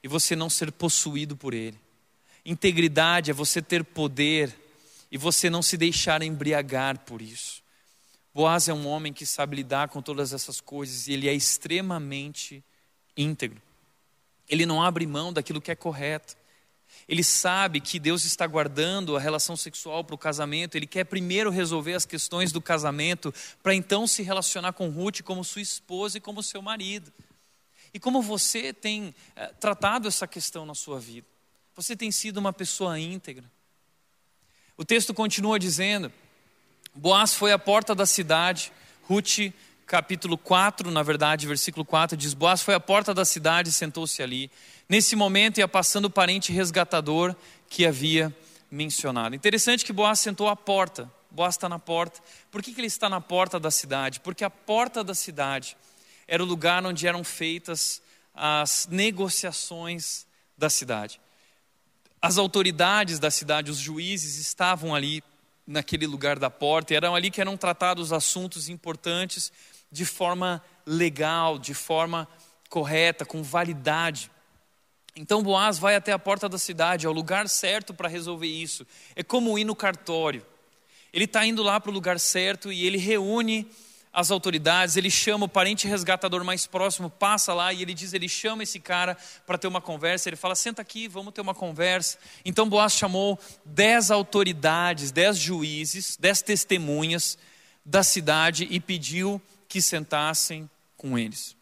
[0.02, 1.78] e você não ser possuído por ele.
[2.44, 4.61] Integridade é você ter poder
[5.12, 7.62] e você não se deixar embriagar por isso.
[8.32, 12.64] Boaz é um homem que sabe lidar com todas essas coisas e ele é extremamente
[13.14, 13.60] íntegro.
[14.48, 16.34] Ele não abre mão daquilo que é correto.
[17.06, 20.76] Ele sabe que Deus está guardando a relação sexual para o casamento.
[20.76, 25.44] Ele quer primeiro resolver as questões do casamento para então se relacionar com Ruth como
[25.44, 27.12] sua esposa e como seu marido.
[27.92, 31.26] E como você tem é, tratado essa questão na sua vida?
[31.76, 33.44] Você tem sido uma pessoa íntegra?
[34.76, 36.12] O texto continua dizendo:
[36.94, 39.52] Boaz foi à porta da cidade, Ruth,
[39.86, 44.22] capítulo 4, na verdade, versículo 4, diz: Boaz foi à porta da cidade e sentou-se
[44.22, 44.50] ali.
[44.88, 47.34] Nesse momento ia passando o parente resgatador
[47.68, 48.34] que havia
[48.70, 49.34] mencionado.
[49.34, 51.10] Interessante que Boaz sentou à porta.
[51.30, 52.20] Boaz está na porta.
[52.50, 54.20] Por que, que ele está na porta da cidade?
[54.20, 55.76] Porque a porta da cidade
[56.26, 58.02] era o lugar onde eram feitas
[58.34, 61.20] as negociações da cidade.
[62.22, 65.24] As autoridades da cidade, os juízes, estavam ali
[65.66, 69.52] naquele lugar da porta, e eram ali que eram tratados assuntos importantes
[69.90, 72.28] de forma legal, de forma
[72.68, 74.30] correta, com validade.
[75.16, 78.86] Então Boaz vai até a porta da cidade, é o lugar certo para resolver isso.
[79.16, 80.46] É como ir no cartório.
[81.12, 83.68] Ele está indo lá para o lugar certo e ele reúne
[84.12, 88.28] as autoridades, ele chama o parente resgatador mais próximo, passa lá e ele diz, ele
[88.28, 92.18] chama esse cara para ter uma conversa, ele fala, senta aqui, vamos ter uma conversa.
[92.44, 97.38] Então Boaz chamou dez autoridades, dez juízes, dez testemunhas
[97.84, 101.56] da cidade e pediu que sentassem com eles.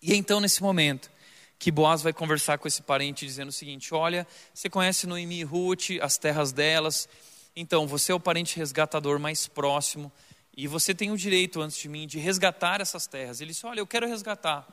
[0.00, 1.10] E então nesse momento,
[1.58, 5.44] que Boaz vai conversar com esse parente dizendo o seguinte: Olha, você conhece Noemi e
[5.44, 7.08] Ruth, as terras delas,
[7.54, 10.10] então você é o parente resgatador mais próximo
[10.60, 13.40] e você tem o direito, antes de mim, de resgatar essas terras.
[13.40, 14.66] Ele disse: Olha, eu quero resgatar.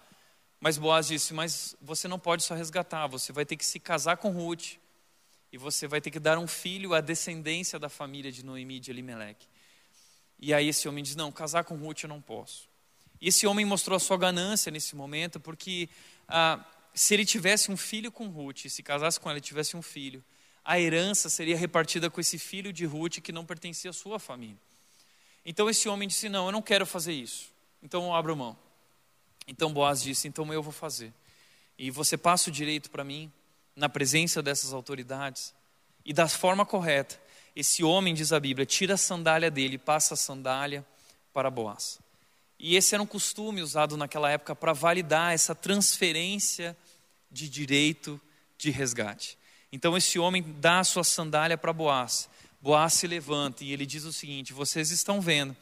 [0.59, 4.17] Mas Boaz disse: Mas você não pode só resgatar, você vai ter que se casar
[4.17, 4.77] com Ruth.
[5.53, 8.89] E você vai ter que dar um filho à descendência da família de Noemi de
[8.89, 9.47] Elimelech.
[10.39, 12.67] E aí esse homem diz: Não, casar com Ruth eu não posso.
[13.21, 15.87] E esse homem mostrou a sua ganância nesse momento, porque
[16.27, 16.65] ah,
[16.95, 20.23] se ele tivesse um filho com Ruth, se casasse com ela e tivesse um filho,
[20.63, 24.64] a herança seria repartida com esse filho de Ruth que não pertencia à sua família.
[25.45, 27.51] Então esse homem disse: Não, eu não quero fazer isso.
[27.83, 28.57] Então eu abro mão.
[29.47, 31.13] Então Boaz disse: Então eu vou fazer.
[31.77, 33.31] E você passa o direito para mim,
[33.75, 35.53] na presença dessas autoridades,
[36.03, 37.19] e da forma correta.
[37.55, 40.85] Esse homem, diz a Bíblia, tira a sandália dele passa a sandália
[41.33, 41.99] para Boaz.
[42.57, 46.75] E esse era um costume usado naquela época para validar essa transferência
[47.29, 48.19] de direito
[48.57, 49.37] de resgate.
[49.71, 52.29] Então esse homem dá a sua sandália para Boaz.
[52.61, 55.55] Boaz se levanta e ele diz o seguinte: Vocês estão vendo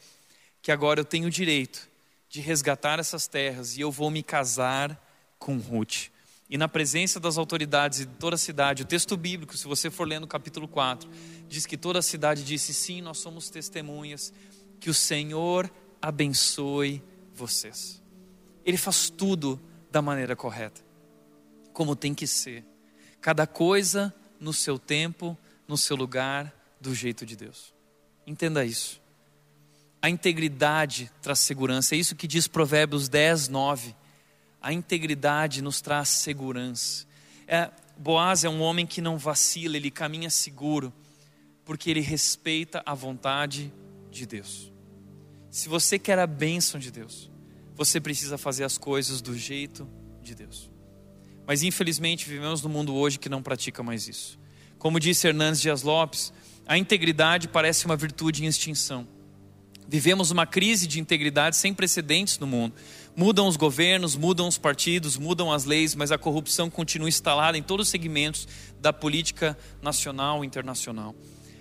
[0.62, 1.88] que agora eu tenho o direito
[2.28, 5.00] de resgatar essas terras e eu vou me casar
[5.38, 6.08] com Ruth.
[6.48, 9.90] E na presença das autoridades e de toda a cidade, o texto bíblico, se você
[9.90, 11.08] for lendo no capítulo 4,
[11.48, 14.32] diz que toda a cidade disse: Sim, nós somos testemunhas,
[14.80, 15.70] que o Senhor
[16.00, 18.02] abençoe vocês.
[18.64, 20.84] Ele faz tudo da maneira correta,
[21.72, 22.64] como tem que ser.
[23.20, 25.36] Cada coisa no seu tempo,
[25.66, 26.54] no seu lugar,
[26.84, 27.74] do jeito de Deus.
[28.26, 29.00] Entenda isso.
[30.02, 31.94] A integridade traz segurança.
[31.94, 33.96] É isso que diz Provérbios 10, 9.
[34.60, 37.06] A integridade nos traz segurança.
[37.48, 40.92] É, Boaz é um homem que não vacila, ele caminha seguro,
[41.64, 43.72] porque ele respeita a vontade
[44.10, 44.70] de Deus.
[45.50, 47.30] Se você quer a bênção de Deus,
[47.74, 49.88] você precisa fazer as coisas do jeito
[50.22, 50.70] de Deus.
[51.46, 54.38] Mas infelizmente vivemos num mundo hoje que não pratica mais isso.
[54.78, 56.30] Como disse Hernandes Dias Lopes,
[56.66, 59.06] a integridade parece uma virtude em extinção.
[59.86, 62.74] Vivemos uma crise de integridade sem precedentes no mundo.
[63.14, 67.62] Mudam os governos, mudam os partidos, mudam as leis, mas a corrupção continua instalada em
[67.62, 68.48] todos os segmentos
[68.80, 71.14] da política nacional e internacional.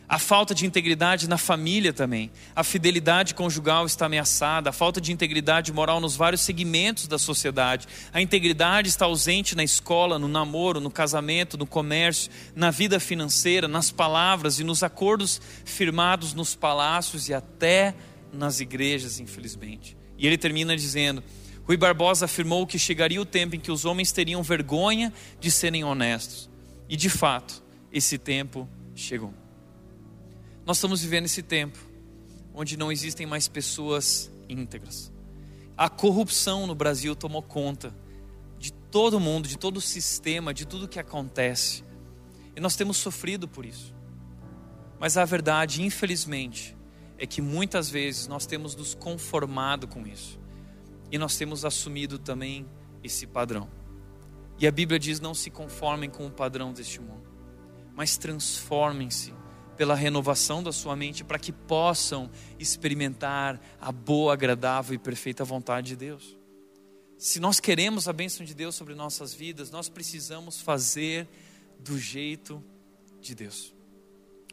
[0.08, 2.30] A falta de integridade na família também.
[2.56, 4.70] A fidelidade conjugal está ameaçada.
[4.70, 7.88] A falta de integridade moral nos vários segmentos da sociedade.
[8.12, 13.68] A integridade está ausente na escola, no namoro, no casamento, no comércio, na vida financeira,
[13.68, 17.96] nas palavras e nos acordos firmados nos palácios e até
[18.32, 19.96] nas igrejas, infelizmente.
[20.18, 21.24] E ele termina dizendo:
[21.66, 25.84] Rui Barbosa afirmou que chegaria o tempo em que os homens teriam vergonha de serem
[25.84, 26.50] honestos.
[26.90, 29.43] E de fato, esse tempo chegou.
[30.66, 31.78] Nós estamos vivendo esse tempo
[32.54, 35.12] onde não existem mais pessoas íntegras.
[35.76, 37.94] A corrupção no Brasil tomou conta
[38.60, 41.84] de todo mundo, de todo o sistema, de tudo que acontece.
[42.56, 43.94] E nós temos sofrido por isso.
[45.00, 46.78] Mas a verdade, infelizmente,
[47.18, 50.40] é que muitas vezes nós temos nos conformado com isso.
[51.12, 52.66] E nós temos assumido também
[53.04, 53.68] esse padrão.
[54.60, 57.28] E a Bíblia diz: não se conformem com o padrão deste mundo,
[57.96, 59.34] mas transformem-se
[59.78, 65.88] pela renovação da sua mente para que possam experimentar a boa, agradável e perfeita vontade
[65.88, 66.38] de Deus.
[67.18, 71.28] Se nós queremos a bênção de Deus sobre nossas vidas, nós precisamos fazer
[71.80, 72.64] do jeito
[73.22, 73.74] de Deus.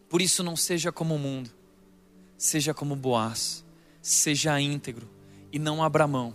[0.09, 1.51] Por isso, não seja como o mundo,
[2.37, 3.65] seja como Boaz,
[4.03, 5.09] seja íntegro
[5.53, 6.35] e não abra mão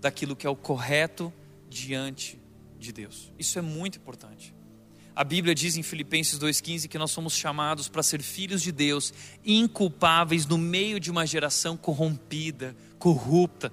[0.00, 1.32] daquilo que é o correto
[1.68, 2.40] diante
[2.78, 3.32] de Deus.
[3.38, 4.54] Isso é muito importante.
[5.14, 9.12] A Bíblia diz em Filipenses 2,15 que nós somos chamados para ser filhos de Deus,
[9.44, 13.70] inculpáveis no meio de uma geração corrompida, corrupta,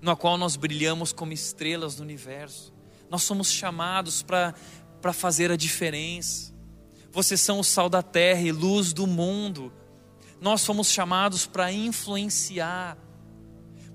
[0.00, 2.72] na qual nós brilhamos como estrelas no universo.
[3.10, 6.52] Nós somos chamados para fazer a diferença.
[7.10, 9.72] Vocês são o sal da terra e luz do mundo.
[10.40, 12.96] Nós fomos chamados para influenciar.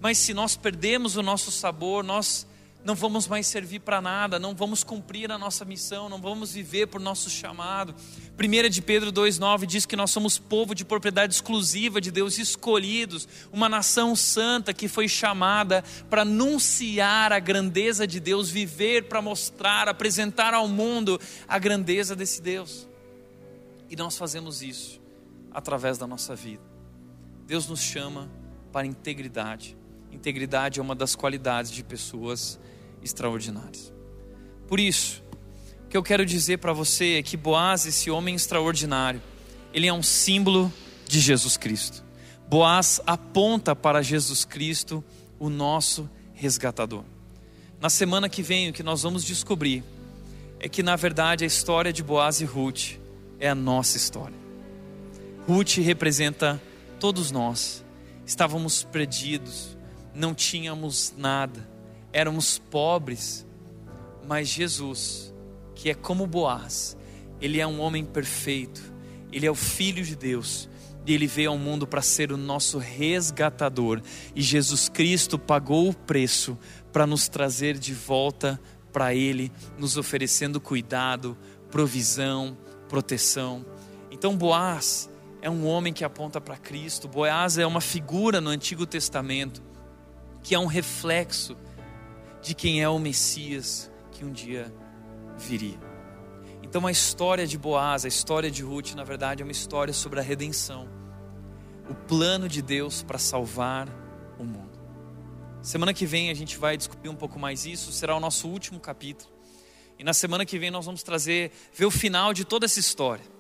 [0.01, 2.45] Mas se nós perdemos o nosso sabor, nós
[2.84, 6.88] não vamos mais servir para nada, não vamos cumprir a nossa missão, não vamos viver
[6.88, 7.93] por nosso chamado.
[8.39, 13.28] 1 de Pedro 2,9 diz que nós somos povo de propriedade exclusiva de Deus, escolhidos,
[13.51, 19.89] uma nação santa que foi chamada para anunciar a grandeza de Deus, viver para mostrar,
[19.89, 22.88] apresentar ao mundo a grandeza desse Deus.
[23.89, 25.01] E nós fazemos isso
[25.51, 26.63] através da nossa vida.
[27.45, 28.30] Deus nos chama
[28.71, 29.75] para integridade.
[30.12, 32.60] Integridade é uma das qualidades de pessoas
[33.03, 33.93] extraordinárias.
[34.68, 35.24] Por isso,
[35.86, 39.22] o que eu quero dizer para você é que Boaz, esse homem extraordinário,
[39.74, 40.72] ele é um símbolo
[41.08, 42.03] de Jesus Cristo.
[42.49, 45.03] Boaz aponta para Jesus Cristo,
[45.39, 47.03] o nosso resgatador.
[47.80, 49.84] Na semana que vem, o que nós vamos descobrir
[50.60, 52.99] é que, na verdade, a história de Boaz e Ruth
[53.39, 54.36] é a nossa história.
[55.47, 56.62] Ruth representa
[56.99, 57.86] todos nós.
[58.26, 59.76] Estávamos perdidos,
[60.18, 61.70] não tínhamos nada.
[62.11, 63.45] Éramos pobres,
[64.28, 65.34] mas Jesus,
[65.76, 66.97] que é como Boaz,
[67.39, 68.82] ele é um homem perfeito,
[69.32, 70.68] ele é o Filho de Deus,
[71.05, 74.01] e ele veio ao mundo para ser o nosso resgatador,
[74.36, 76.57] e Jesus Cristo pagou o preço
[76.91, 78.59] para nos trazer de volta
[78.91, 81.38] para Ele, nos oferecendo cuidado,
[81.70, 82.57] provisão,
[82.89, 83.63] proteção.
[84.09, 85.07] Então, Boaz
[85.41, 89.66] é um homem que aponta para Cristo, Boaz é uma figura no Antigo Testamento,
[90.48, 91.58] que é um reflexo
[92.41, 94.74] de quem é o Messias que um dia
[95.38, 95.78] viria.
[96.64, 100.22] Então a história de Boaz, a história de Ruth, na verdade é uma história sobre
[100.22, 100.88] a redenção,
[101.89, 103.89] o plano de Deus para salvar
[104.39, 104.80] o mundo.
[105.62, 108.80] Semana que vem a gente vai discutir um pouco mais isso, será o nosso último
[108.80, 109.30] capítulo.
[110.00, 113.37] E na semana que vem nós vamos trazer, ver o final de toda essa história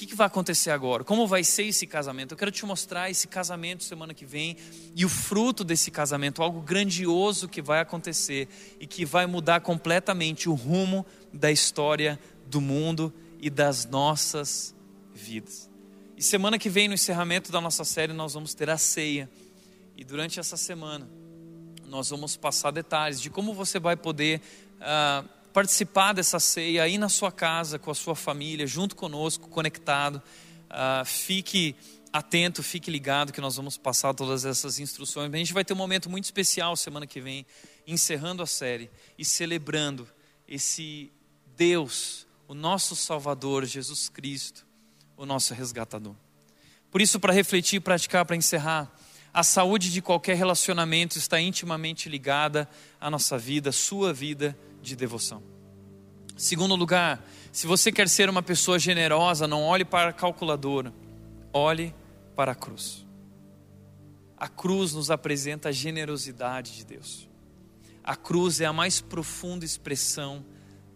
[0.00, 1.04] que, que vai acontecer agora?
[1.04, 2.32] Como vai ser esse casamento?
[2.32, 4.56] Eu quero te mostrar esse casamento semana que vem
[4.96, 8.48] e o fruto desse casamento, algo grandioso que vai acontecer
[8.80, 14.74] e que vai mudar completamente o rumo da história do mundo e das nossas
[15.12, 15.68] vidas.
[16.16, 19.28] E semana que vem, no encerramento da nossa série, nós vamos ter a ceia.
[19.98, 21.10] E durante essa semana,
[21.84, 24.40] nós vamos passar detalhes de como você vai poder.
[24.80, 30.22] Uh, participar dessa ceia aí na sua casa, com a sua família, junto conosco, conectado.
[30.70, 31.74] Uh, fique
[32.12, 35.32] atento, fique ligado que nós vamos passar todas essas instruções.
[35.32, 37.46] A gente vai ter um momento muito especial semana que vem,
[37.86, 40.08] encerrando a série e celebrando
[40.46, 41.10] esse
[41.56, 44.66] Deus, o nosso Salvador, Jesus Cristo,
[45.16, 46.14] o nosso resgatador.
[46.90, 48.90] Por isso, para refletir e praticar, para encerrar,
[49.32, 52.68] a saúde de qualquer relacionamento está intimamente ligada
[53.00, 55.42] à nossa vida, sua vida de devoção.
[56.36, 60.92] Segundo lugar, se você quer ser uma pessoa generosa, não olhe para a calculadora,
[61.52, 61.94] olhe
[62.34, 63.06] para a cruz.
[64.36, 67.28] A cruz nos apresenta a generosidade de Deus.
[68.02, 70.44] A cruz é a mais profunda expressão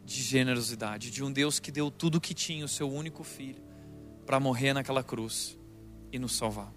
[0.05, 3.63] de generosidade, de um Deus que deu tudo o que tinha, o seu único filho,
[4.25, 5.59] para morrer naquela cruz
[6.11, 6.73] e nos salvar.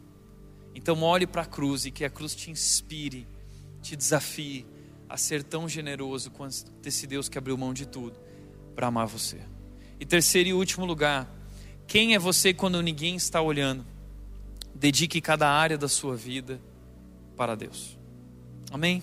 [0.75, 3.27] Então, olhe para a cruz e que a cruz te inspire,
[3.81, 4.65] te desafie
[5.09, 8.19] a ser tão generoso quanto esse Deus que abriu mão de tudo
[8.75, 9.39] para amar você.
[9.99, 11.27] E terceiro e último lugar,
[11.87, 13.85] quem é você quando ninguém está olhando?
[14.75, 16.61] Dedique cada área da sua vida
[17.35, 17.97] para Deus.
[18.71, 19.01] Amém?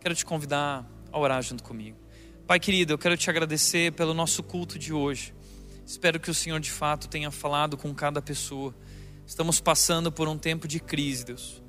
[0.00, 1.96] Quero te convidar a orar junto comigo.
[2.46, 5.34] Pai querido, eu quero te agradecer pelo nosso culto de hoje.
[5.86, 8.74] Espero que o Senhor de fato tenha falado com cada pessoa.
[9.26, 11.62] Estamos passando por um tempo de crise, Deus.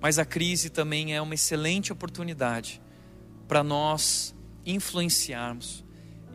[0.00, 2.80] Mas a crise também é uma excelente oportunidade
[3.50, 4.32] para nós
[4.64, 5.84] influenciarmos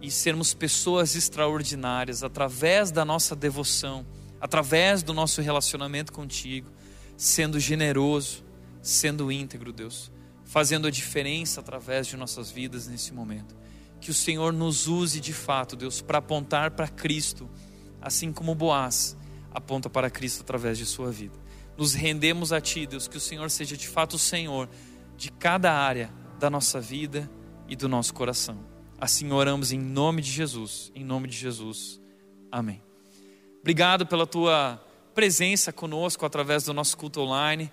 [0.01, 4.05] e sermos pessoas extraordinárias através da nossa devoção,
[4.41, 6.69] através do nosso relacionamento contigo,
[7.15, 8.43] sendo generoso,
[8.81, 10.11] sendo íntegro, Deus,
[10.43, 13.55] fazendo a diferença através de nossas vidas nesse momento.
[14.01, 17.49] Que o Senhor nos use de fato, Deus, para apontar para Cristo,
[18.01, 19.15] assim como Boaz
[19.53, 21.39] aponta para Cristo através de sua vida.
[21.77, 24.67] Nos rendemos a Ti, Deus, que o Senhor seja de fato o Senhor
[25.15, 27.29] de cada área da nossa vida
[27.67, 28.57] e do nosso coração.
[28.99, 31.99] Assim oramos em nome de Jesus, em nome de Jesus.
[32.51, 32.81] Amém.
[33.61, 34.81] Obrigado pela tua
[35.13, 37.71] presença conosco através do nosso culto online.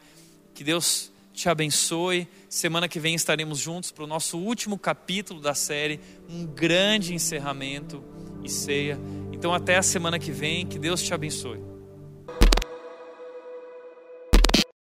[0.55, 2.29] Que Deus te abençoe.
[2.49, 8.03] Semana que vem estaremos juntos para o nosso último capítulo da série, um grande encerramento
[8.43, 8.99] e ceia.
[9.33, 11.72] Então, até a semana que vem, que Deus te abençoe.